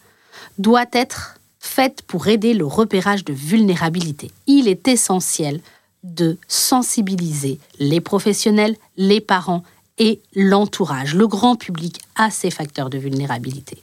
doit 0.57 0.85
être 0.91 1.35
faite 1.59 2.01
pour 2.01 2.27
aider 2.27 2.53
le 2.53 2.65
repérage 2.65 3.23
de 3.23 3.33
vulnérabilité. 3.33 4.31
Il 4.47 4.67
est 4.67 4.87
essentiel 4.87 5.61
de 6.15 6.37
sensibiliser 6.47 7.59
les 7.79 8.01
professionnels, 8.01 8.75
les 8.97 9.21
parents 9.21 9.63
et 9.97 10.21
l'entourage, 10.35 11.15
le 11.15 11.27
grand 11.27 11.55
public 11.55 11.99
à 12.15 12.29
ces 12.29 12.51
facteurs 12.51 12.89
de 12.89 12.97
vulnérabilité. 12.97 13.81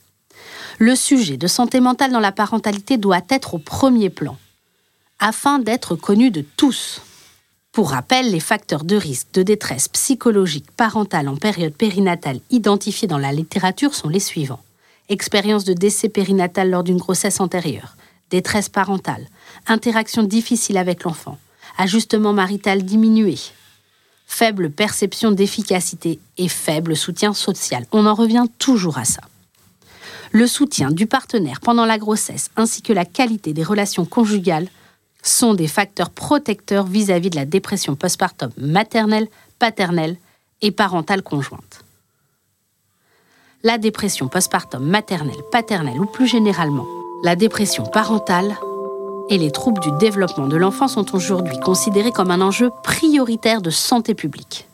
Le 0.79 0.95
sujet 0.97 1.37
de 1.37 1.47
santé 1.47 1.81
mentale 1.81 2.13
dans 2.13 2.21
la 2.21 2.33
parentalité 2.33 2.97
doit 2.97 3.23
être 3.29 3.55
au 3.55 3.59
premier 3.59 4.11
plan, 4.11 4.37
afin 5.19 5.59
d'être 5.59 5.95
connu 5.97 6.31
de 6.31 6.45
tous. 6.57 7.01
Pour 7.73 7.91
rappel, 7.91 8.31
les 8.31 8.41
facteurs 8.41 8.85
de 8.85 8.97
risque 8.97 9.33
de 9.35 9.43
détresse 9.43 9.89
psychologique 9.89 10.71
parentale 10.73 11.29
en 11.29 11.37
période 11.37 11.75
périnatale 11.75 12.41
identifiés 12.51 13.09
dans 13.09 13.19
la 13.19 13.33
littérature 13.33 13.95
sont 13.95 14.09
les 14.09 14.21
suivants. 14.21 14.63
Expérience 15.09 15.65
de 15.65 15.73
décès 15.73 16.09
périnatal 16.09 16.71
lors 16.71 16.85
d'une 16.85 16.99
grossesse 16.99 17.41
antérieure, 17.41 17.97
détresse 18.31 18.69
parentale, 18.69 19.27
interaction 19.67 20.23
difficile 20.23 20.79
avec 20.79 21.05
l'enfant, 21.05 21.39
ajustement 21.77 22.33
marital 22.33 22.83
diminué, 22.83 23.37
faible 24.27 24.71
perception 24.71 25.31
d'efficacité 25.31 26.19
et 26.39 26.49
faible 26.49 26.97
soutien 26.97 27.33
social. 27.33 27.87
On 27.93 28.07
en 28.07 28.15
revient 28.15 28.47
toujours 28.59 28.99
à 28.99 29.05
ça. 29.05 29.23
Le 30.33 30.47
soutien 30.47 30.91
du 30.91 31.07
partenaire 31.07 31.61
pendant 31.61 31.87
la 31.87 31.99
grossesse 31.99 32.51
ainsi 32.57 32.83
que 32.83 32.93
la 32.93 33.05
qualité 33.05 33.53
des 33.53 33.63
relations 33.63 34.05
conjugales 34.05 34.69
sont 35.23 35.55
des 35.55 35.69
facteurs 35.69 36.11
protecteurs 36.11 36.87
vis-à-vis 36.87 37.31
de 37.31 37.37
la 37.37 37.45
dépression 37.45 37.95
postpartum 37.95 38.51
maternelle, 38.59 39.29
paternelle 39.59 40.17
et 40.61 40.71
parentale 40.71 41.23
conjointe. 41.23 41.85
La 43.63 43.79
dépression 43.79 44.29
postpartum 44.29 44.85
maternelle, 44.85 45.35
paternelle 45.51 45.99
ou 45.99 46.07
plus 46.07 46.27
généralement 46.27 46.87
la 47.23 47.37
dépression 47.37 47.85
parentale 47.85 48.55
et 49.31 49.39
les 49.39 49.51
troubles 49.51 49.81
du 49.81 49.91
développement 49.99 50.47
de 50.47 50.57
l'enfant 50.57 50.89
sont 50.89 51.15
aujourd'hui 51.15 51.59
considérés 51.61 52.13
comme 52.13 52.31
un 52.31 52.41
enjeu 52.41 52.71
prioritaire 52.83 53.63
de 53.63 53.71
santé 53.71 54.15
publique. 54.15 54.69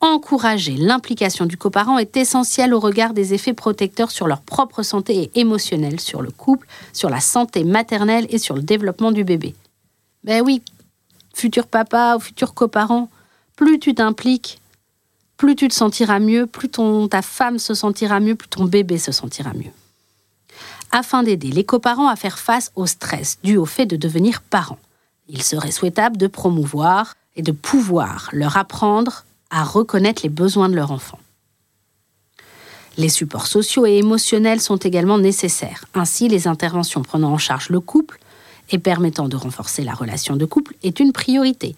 Encourager 0.00 0.76
l'implication 0.76 1.46
du 1.46 1.56
coparent 1.56 1.98
est 1.98 2.16
essentiel 2.16 2.74
au 2.74 2.80
regard 2.80 3.14
des 3.14 3.32
effets 3.32 3.54
protecteurs 3.54 4.10
sur 4.10 4.26
leur 4.26 4.42
propre 4.42 4.82
santé 4.82 5.22
et 5.22 5.40
émotionnelle, 5.40 5.98
sur 5.98 6.20
le 6.20 6.30
couple, 6.30 6.66
sur 6.92 7.08
la 7.08 7.20
santé 7.20 7.64
maternelle 7.64 8.26
et 8.28 8.38
sur 8.38 8.54
le 8.54 8.62
développement 8.62 9.12
du 9.12 9.24
bébé. 9.24 9.54
Ben 10.22 10.42
oui, 10.44 10.62
futur 11.34 11.66
papa 11.66 12.16
ou 12.16 12.20
futur 12.20 12.54
coparent, 12.54 13.08
plus 13.56 13.78
tu 13.78 13.94
t'impliques, 13.94 14.60
plus 15.36 15.56
tu 15.56 15.68
te 15.68 15.74
sentiras 15.74 16.18
mieux, 16.18 16.46
plus 16.46 16.68
ta 17.08 17.22
femme 17.22 17.58
se 17.58 17.74
sentira 17.74 18.20
mieux, 18.20 18.34
plus 18.34 18.48
ton 18.48 18.64
bébé 18.64 18.98
se 18.98 19.10
sentira 19.10 19.52
mieux 19.54 19.72
afin 20.94 21.24
d'aider 21.24 21.50
les 21.50 21.64
coparents 21.64 22.08
à 22.08 22.14
faire 22.14 22.38
face 22.38 22.70
au 22.76 22.86
stress 22.86 23.38
dû 23.42 23.56
au 23.56 23.66
fait 23.66 23.84
de 23.84 23.96
devenir 23.96 24.40
parents. 24.42 24.78
Il 25.28 25.42
serait 25.42 25.72
souhaitable 25.72 26.16
de 26.16 26.28
promouvoir 26.28 27.14
et 27.34 27.42
de 27.42 27.50
pouvoir 27.50 28.30
leur 28.32 28.56
apprendre 28.56 29.24
à 29.50 29.64
reconnaître 29.64 30.22
les 30.22 30.28
besoins 30.28 30.68
de 30.68 30.76
leur 30.76 30.92
enfant. 30.92 31.18
Les 32.96 33.08
supports 33.08 33.48
sociaux 33.48 33.86
et 33.86 33.96
émotionnels 33.96 34.60
sont 34.60 34.76
également 34.76 35.18
nécessaires. 35.18 35.84
Ainsi, 35.94 36.28
les 36.28 36.46
interventions 36.46 37.02
prenant 37.02 37.32
en 37.32 37.38
charge 37.38 37.70
le 37.70 37.80
couple 37.80 38.20
et 38.70 38.78
permettant 38.78 39.28
de 39.28 39.34
renforcer 39.34 39.82
la 39.82 39.94
relation 39.94 40.36
de 40.36 40.44
couple 40.44 40.76
est 40.84 41.00
une 41.00 41.12
priorité. 41.12 41.74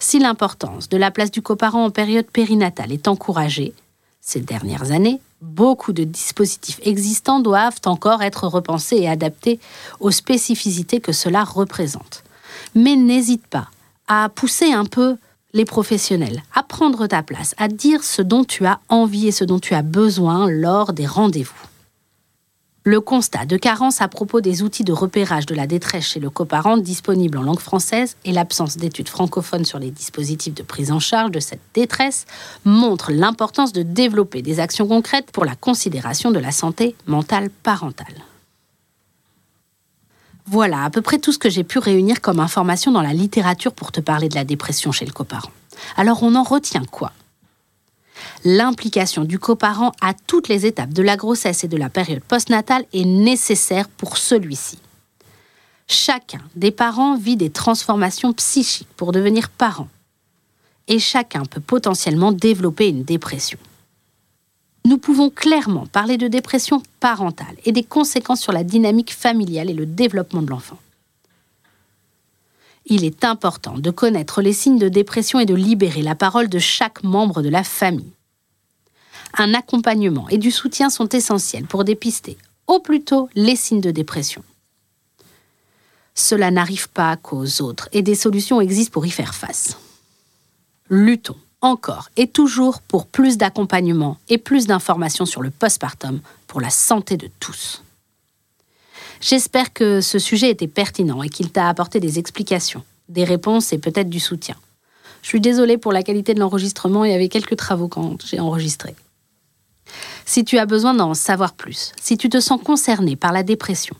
Si 0.00 0.18
l'importance 0.18 0.88
de 0.88 0.96
la 0.96 1.12
place 1.12 1.30
du 1.30 1.40
coparent 1.40 1.84
en 1.84 1.90
période 1.90 2.26
périnatale 2.26 2.90
est 2.90 3.06
encouragée, 3.06 3.74
ces 4.20 4.40
dernières 4.40 4.90
années, 4.90 5.20
beaucoup 5.40 5.92
de 5.92 6.04
dispositifs 6.04 6.80
existants 6.82 7.40
doivent 7.40 7.80
encore 7.84 8.22
être 8.22 8.46
repensés 8.46 8.96
et 8.96 9.08
adaptés 9.08 9.60
aux 10.00 10.10
spécificités 10.10 11.00
que 11.00 11.12
cela 11.12 11.44
représente. 11.44 12.24
Mais 12.74 12.96
n'hésite 12.96 13.46
pas 13.46 13.68
à 14.08 14.28
pousser 14.28 14.72
un 14.72 14.84
peu 14.84 15.16
les 15.52 15.64
professionnels, 15.64 16.42
à 16.54 16.62
prendre 16.62 17.06
ta 17.06 17.22
place, 17.22 17.54
à 17.58 17.68
dire 17.68 18.04
ce 18.04 18.22
dont 18.22 18.44
tu 18.44 18.66
as 18.66 18.80
envie 18.88 19.28
et 19.28 19.32
ce 19.32 19.44
dont 19.44 19.58
tu 19.58 19.74
as 19.74 19.82
besoin 19.82 20.50
lors 20.50 20.92
des 20.92 21.06
rendez-vous. 21.06 21.54
Le 22.88 23.00
constat 23.00 23.46
de 23.46 23.56
carence 23.56 24.00
à 24.00 24.06
propos 24.06 24.40
des 24.40 24.62
outils 24.62 24.84
de 24.84 24.92
repérage 24.92 25.44
de 25.44 25.56
la 25.56 25.66
détresse 25.66 26.04
chez 26.04 26.20
le 26.20 26.30
coparent 26.30 26.78
disponibles 26.78 27.36
en 27.36 27.42
langue 27.42 27.58
française 27.58 28.16
et 28.24 28.30
l'absence 28.30 28.76
d'études 28.76 29.08
francophones 29.08 29.64
sur 29.64 29.80
les 29.80 29.90
dispositifs 29.90 30.54
de 30.54 30.62
prise 30.62 30.92
en 30.92 31.00
charge 31.00 31.32
de 31.32 31.40
cette 31.40 31.62
détresse 31.74 32.26
montrent 32.64 33.10
l'importance 33.10 33.72
de 33.72 33.82
développer 33.82 34.40
des 34.40 34.60
actions 34.60 34.86
concrètes 34.86 35.32
pour 35.32 35.44
la 35.44 35.56
considération 35.56 36.30
de 36.30 36.38
la 36.38 36.52
santé 36.52 36.94
mentale 37.08 37.50
parentale. 37.50 38.22
Voilà 40.46 40.84
à 40.84 40.90
peu 40.90 41.02
près 41.02 41.18
tout 41.18 41.32
ce 41.32 41.40
que 41.40 41.50
j'ai 41.50 41.64
pu 41.64 41.80
réunir 41.80 42.20
comme 42.20 42.38
information 42.38 42.92
dans 42.92 43.02
la 43.02 43.14
littérature 43.14 43.72
pour 43.72 43.90
te 43.90 44.00
parler 44.00 44.28
de 44.28 44.36
la 44.36 44.44
dépression 44.44 44.92
chez 44.92 45.06
le 45.06 45.12
coparent. 45.12 45.50
Alors 45.96 46.22
on 46.22 46.36
en 46.36 46.44
retient 46.44 46.84
quoi? 46.84 47.10
L'implication 48.44 49.24
du 49.24 49.38
coparent 49.38 49.92
à 50.00 50.14
toutes 50.14 50.48
les 50.48 50.66
étapes 50.66 50.92
de 50.92 51.02
la 51.02 51.16
grossesse 51.16 51.64
et 51.64 51.68
de 51.68 51.76
la 51.76 51.88
période 51.88 52.22
postnatale 52.22 52.84
est 52.92 53.04
nécessaire 53.04 53.88
pour 53.88 54.16
celui-ci. 54.16 54.78
Chacun 55.88 56.40
des 56.56 56.70
parents 56.70 57.16
vit 57.16 57.36
des 57.36 57.50
transformations 57.50 58.32
psychiques 58.32 58.88
pour 58.96 59.12
devenir 59.12 59.50
parent. 59.50 59.88
Et 60.88 60.98
chacun 60.98 61.44
peut 61.44 61.60
potentiellement 61.60 62.32
développer 62.32 62.88
une 62.88 63.02
dépression. 63.02 63.58
Nous 64.84 64.98
pouvons 64.98 65.30
clairement 65.30 65.86
parler 65.86 66.16
de 66.16 66.28
dépression 66.28 66.80
parentale 67.00 67.56
et 67.64 67.72
des 67.72 67.82
conséquences 67.82 68.40
sur 68.40 68.52
la 68.52 68.62
dynamique 68.62 69.12
familiale 69.12 69.70
et 69.70 69.74
le 69.74 69.86
développement 69.86 70.42
de 70.42 70.50
l'enfant. 70.50 70.78
Il 72.86 73.04
est 73.04 73.24
important 73.24 73.78
de 73.78 73.90
connaître 73.90 74.42
les 74.42 74.52
signes 74.52 74.78
de 74.78 74.88
dépression 74.88 75.40
et 75.40 75.46
de 75.46 75.56
libérer 75.56 76.02
la 76.02 76.14
parole 76.14 76.48
de 76.48 76.60
chaque 76.60 77.02
membre 77.02 77.42
de 77.42 77.48
la 77.48 77.64
famille 77.64 78.12
un 79.34 79.54
accompagnement 79.54 80.28
et 80.28 80.38
du 80.38 80.50
soutien 80.50 80.90
sont 80.90 81.08
essentiels 81.08 81.66
pour 81.66 81.84
dépister 81.84 82.36
au 82.66 82.80
plus 82.80 83.02
tôt 83.02 83.28
les 83.34 83.56
signes 83.56 83.80
de 83.80 83.90
dépression. 83.90 84.42
Cela 86.14 86.50
n'arrive 86.50 86.88
pas 86.88 87.16
qu'aux 87.16 87.60
autres 87.60 87.88
et 87.92 88.02
des 88.02 88.14
solutions 88.14 88.60
existent 88.60 88.92
pour 88.92 89.06
y 89.06 89.10
faire 89.10 89.34
face. 89.34 89.76
Luttons 90.88 91.36
encore 91.60 92.10
et 92.16 92.26
toujours 92.26 92.80
pour 92.80 93.06
plus 93.06 93.36
d'accompagnement 93.36 94.18
et 94.28 94.38
plus 94.38 94.66
d'informations 94.66 95.26
sur 95.26 95.42
le 95.42 95.50
postpartum 95.50 96.20
pour 96.46 96.60
la 96.60 96.70
santé 96.70 97.16
de 97.16 97.28
tous. 97.40 97.82
J'espère 99.20 99.72
que 99.72 100.00
ce 100.00 100.18
sujet 100.18 100.50
était 100.50 100.68
pertinent 100.68 101.22
et 101.22 101.28
qu'il 101.28 101.50
t'a 101.50 101.68
apporté 101.68 102.00
des 102.00 102.18
explications, 102.18 102.84
des 103.08 103.24
réponses 103.24 103.72
et 103.72 103.78
peut-être 103.78 104.10
du 104.10 104.20
soutien. 104.20 104.56
Je 105.22 105.28
suis 105.28 105.40
désolée 105.40 105.78
pour 105.78 105.92
la 105.92 106.02
qualité 106.02 106.34
de 106.34 106.40
l'enregistrement, 106.40 107.04
il 107.04 107.20
y 107.20 107.28
quelques 107.28 107.56
travaux 107.56 107.88
quand 107.88 108.24
j'ai 108.24 108.38
enregistré. 108.38 108.94
Si 110.24 110.44
tu 110.44 110.58
as 110.58 110.66
besoin 110.66 110.94
d'en 110.94 111.14
savoir 111.14 111.54
plus, 111.54 111.92
si 112.00 112.16
tu 112.16 112.28
te 112.28 112.40
sens 112.40 112.60
concerné 112.62 113.16
par 113.16 113.32
la 113.32 113.42
dépression, 113.42 113.96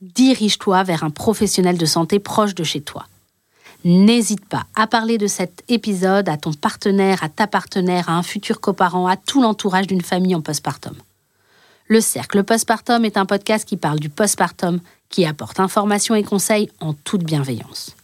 dirige-toi 0.00 0.82
vers 0.82 1.04
un 1.04 1.10
professionnel 1.10 1.78
de 1.78 1.86
santé 1.86 2.18
proche 2.18 2.54
de 2.54 2.64
chez 2.64 2.80
toi. 2.80 3.06
N'hésite 3.84 4.44
pas 4.44 4.66
à 4.74 4.86
parler 4.86 5.16
de 5.16 5.26
cet 5.26 5.64
épisode 5.68 6.28
à 6.28 6.36
ton 6.36 6.52
partenaire, 6.52 7.24
à 7.24 7.28
ta 7.30 7.46
partenaire, 7.46 8.10
à 8.10 8.12
un 8.12 8.22
futur 8.22 8.60
coparent, 8.60 9.06
à 9.06 9.16
tout 9.16 9.40
l'entourage 9.40 9.86
d'une 9.86 10.02
famille 10.02 10.34
en 10.34 10.42
postpartum. 10.42 10.94
Le 11.88 12.00
Cercle 12.00 12.44
Postpartum 12.44 13.04
est 13.04 13.16
un 13.16 13.26
podcast 13.26 13.66
qui 13.66 13.76
parle 13.76 13.98
du 13.98 14.10
postpartum, 14.10 14.80
qui 15.08 15.24
apporte 15.24 15.58
informations 15.60 16.14
et 16.14 16.22
conseils 16.22 16.70
en 16.80 16.92
toute 16.92 17.24
bienveillance. 17.24 17.96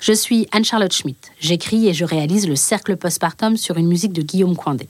Je 0.00 0.12
suis 0.12 0.48
Anne-Charlotte 0.52 0.92
Schmitt. 0.92 1.30
J'écris 1.40 1.88
et 1.88 1.94
je 1.94 2.04
réalise 2.04 2.46
le 2.46 2.56
cercle 2.56 2.96
postpartum 2.96 3.56
sur 3.56 3.78
une 3.78 3.88
musique 3.88 4.12
de 4.12 4.22
Guillaume 4.22 4.56
Coindé. 4.56 4.88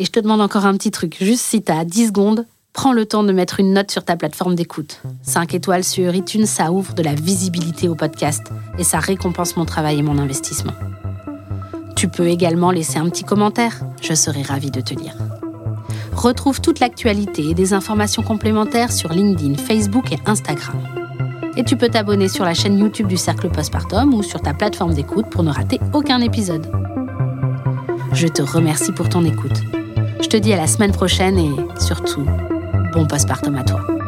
Et 0.00 0.06
je 0.06 0.10
te 0.10 0.18
demande 0.18 0.40
encore 0.40 0.64
un 0.64 0.72
petit 0.78 0.90
truc, 0.90 1.18
juste 1.20 1.44
si 1.44 1.62
tu 1.62 1.70
as 1.70 1.84
10 1.84 2.06
secondes, 2.06 2.46
prends 2.72 2.94
le 2.94 3.04
temps 3.04 3.22
de 3.22 3.32
mettre 3.32 3.60
une 3.60 3.74
note 3.74 3.90
sur 3.90 4.02
ta 4.02 4.16
plateforme 4.16 4.54
d'écoute. 4.54 5.02
5 5.24 5.52
étoiles 5.52 5.84
sur 5.84 6.14
iTunes, 6.14 6.46
ça 6.46 6.72
ouvre 6.72 6.94
de 6.94 7.02
la 7.02 7.14
visibilité 7.14 7.86
au 7.86 7.94
podcast 7.94 8.50
et 8.78 8.82
ça 8.82 8.98
récompense 8.98 9.58
mon 9.58 9.66
travail 9.66 9.98
et 9.98 10.02
mon 10.02 10.16
investissement. 10.16 10.72
Tu 11.96 12.08
peux 12.08 12.28
également 12.28 12.70
laisser 12.70 12.98
un 12.98 13.10
petit 13.10 13.24
commentaire, 13.24 13.78
je 14.00 14.14
serai 14.14 14.40
ravie 14.40 14.70
de 14.70 14.80
te 14.80 14.94
lire. 14.94 15.18
Retrouve 16.14 16.62
toute 16.62 16.80
l'actualité 16.80 17.50
et 17.50 17.54
des 17.54 17.74
informations 17.74 18.22
complémentaires 18.22 18.92
sur 18.92 19.12
LinkedIn, 19.12 19.56
Facebook 19.56 20.12
et 20.12 20.18
Instagram. 20.24 20.80
Et 21.58 21.64
tu 21.64 21.76
peux 21.76 21.90
t'abonner 21.90 22.30
sur 22.30 22.46
la 22.46 22.54
chaîne 22.54 22.78
YouTube 22.78 23.06
du 23.06 23.18
Cercle 23.18 23.50
Postpartum 23.50 24.14
ou 24.14 24.22
sur 24.22 24.40
ta 24.40 24.54
plateforme 24.54 24.94
d'écoute 24.94 25.26
pour 25.30 25.42
ne 25.42 25.52
rater 25.52 25.78
aucun 25.92 26.22
épisode. 26.22 26.72
Je 28.14 28.28
te 28.28 28.40
remercie 28.40 28.92
pour 28.92 29.10
ton 29.10 29.26
écoute. 29.26 29.60
Je 30.22 30.28
te 30.28 30.36
dis 30.36 30.52
à 30.52 30.56
la 30.56 30.66
semaine 30.66 30.92
prochaine 30.92 31.38
et 31.38 31.50
surtout, 31.80 32.26
bon 32.92 33.06
postpartum 33.06 33.56
à 33.56 33.64
toi. 33.64 33.99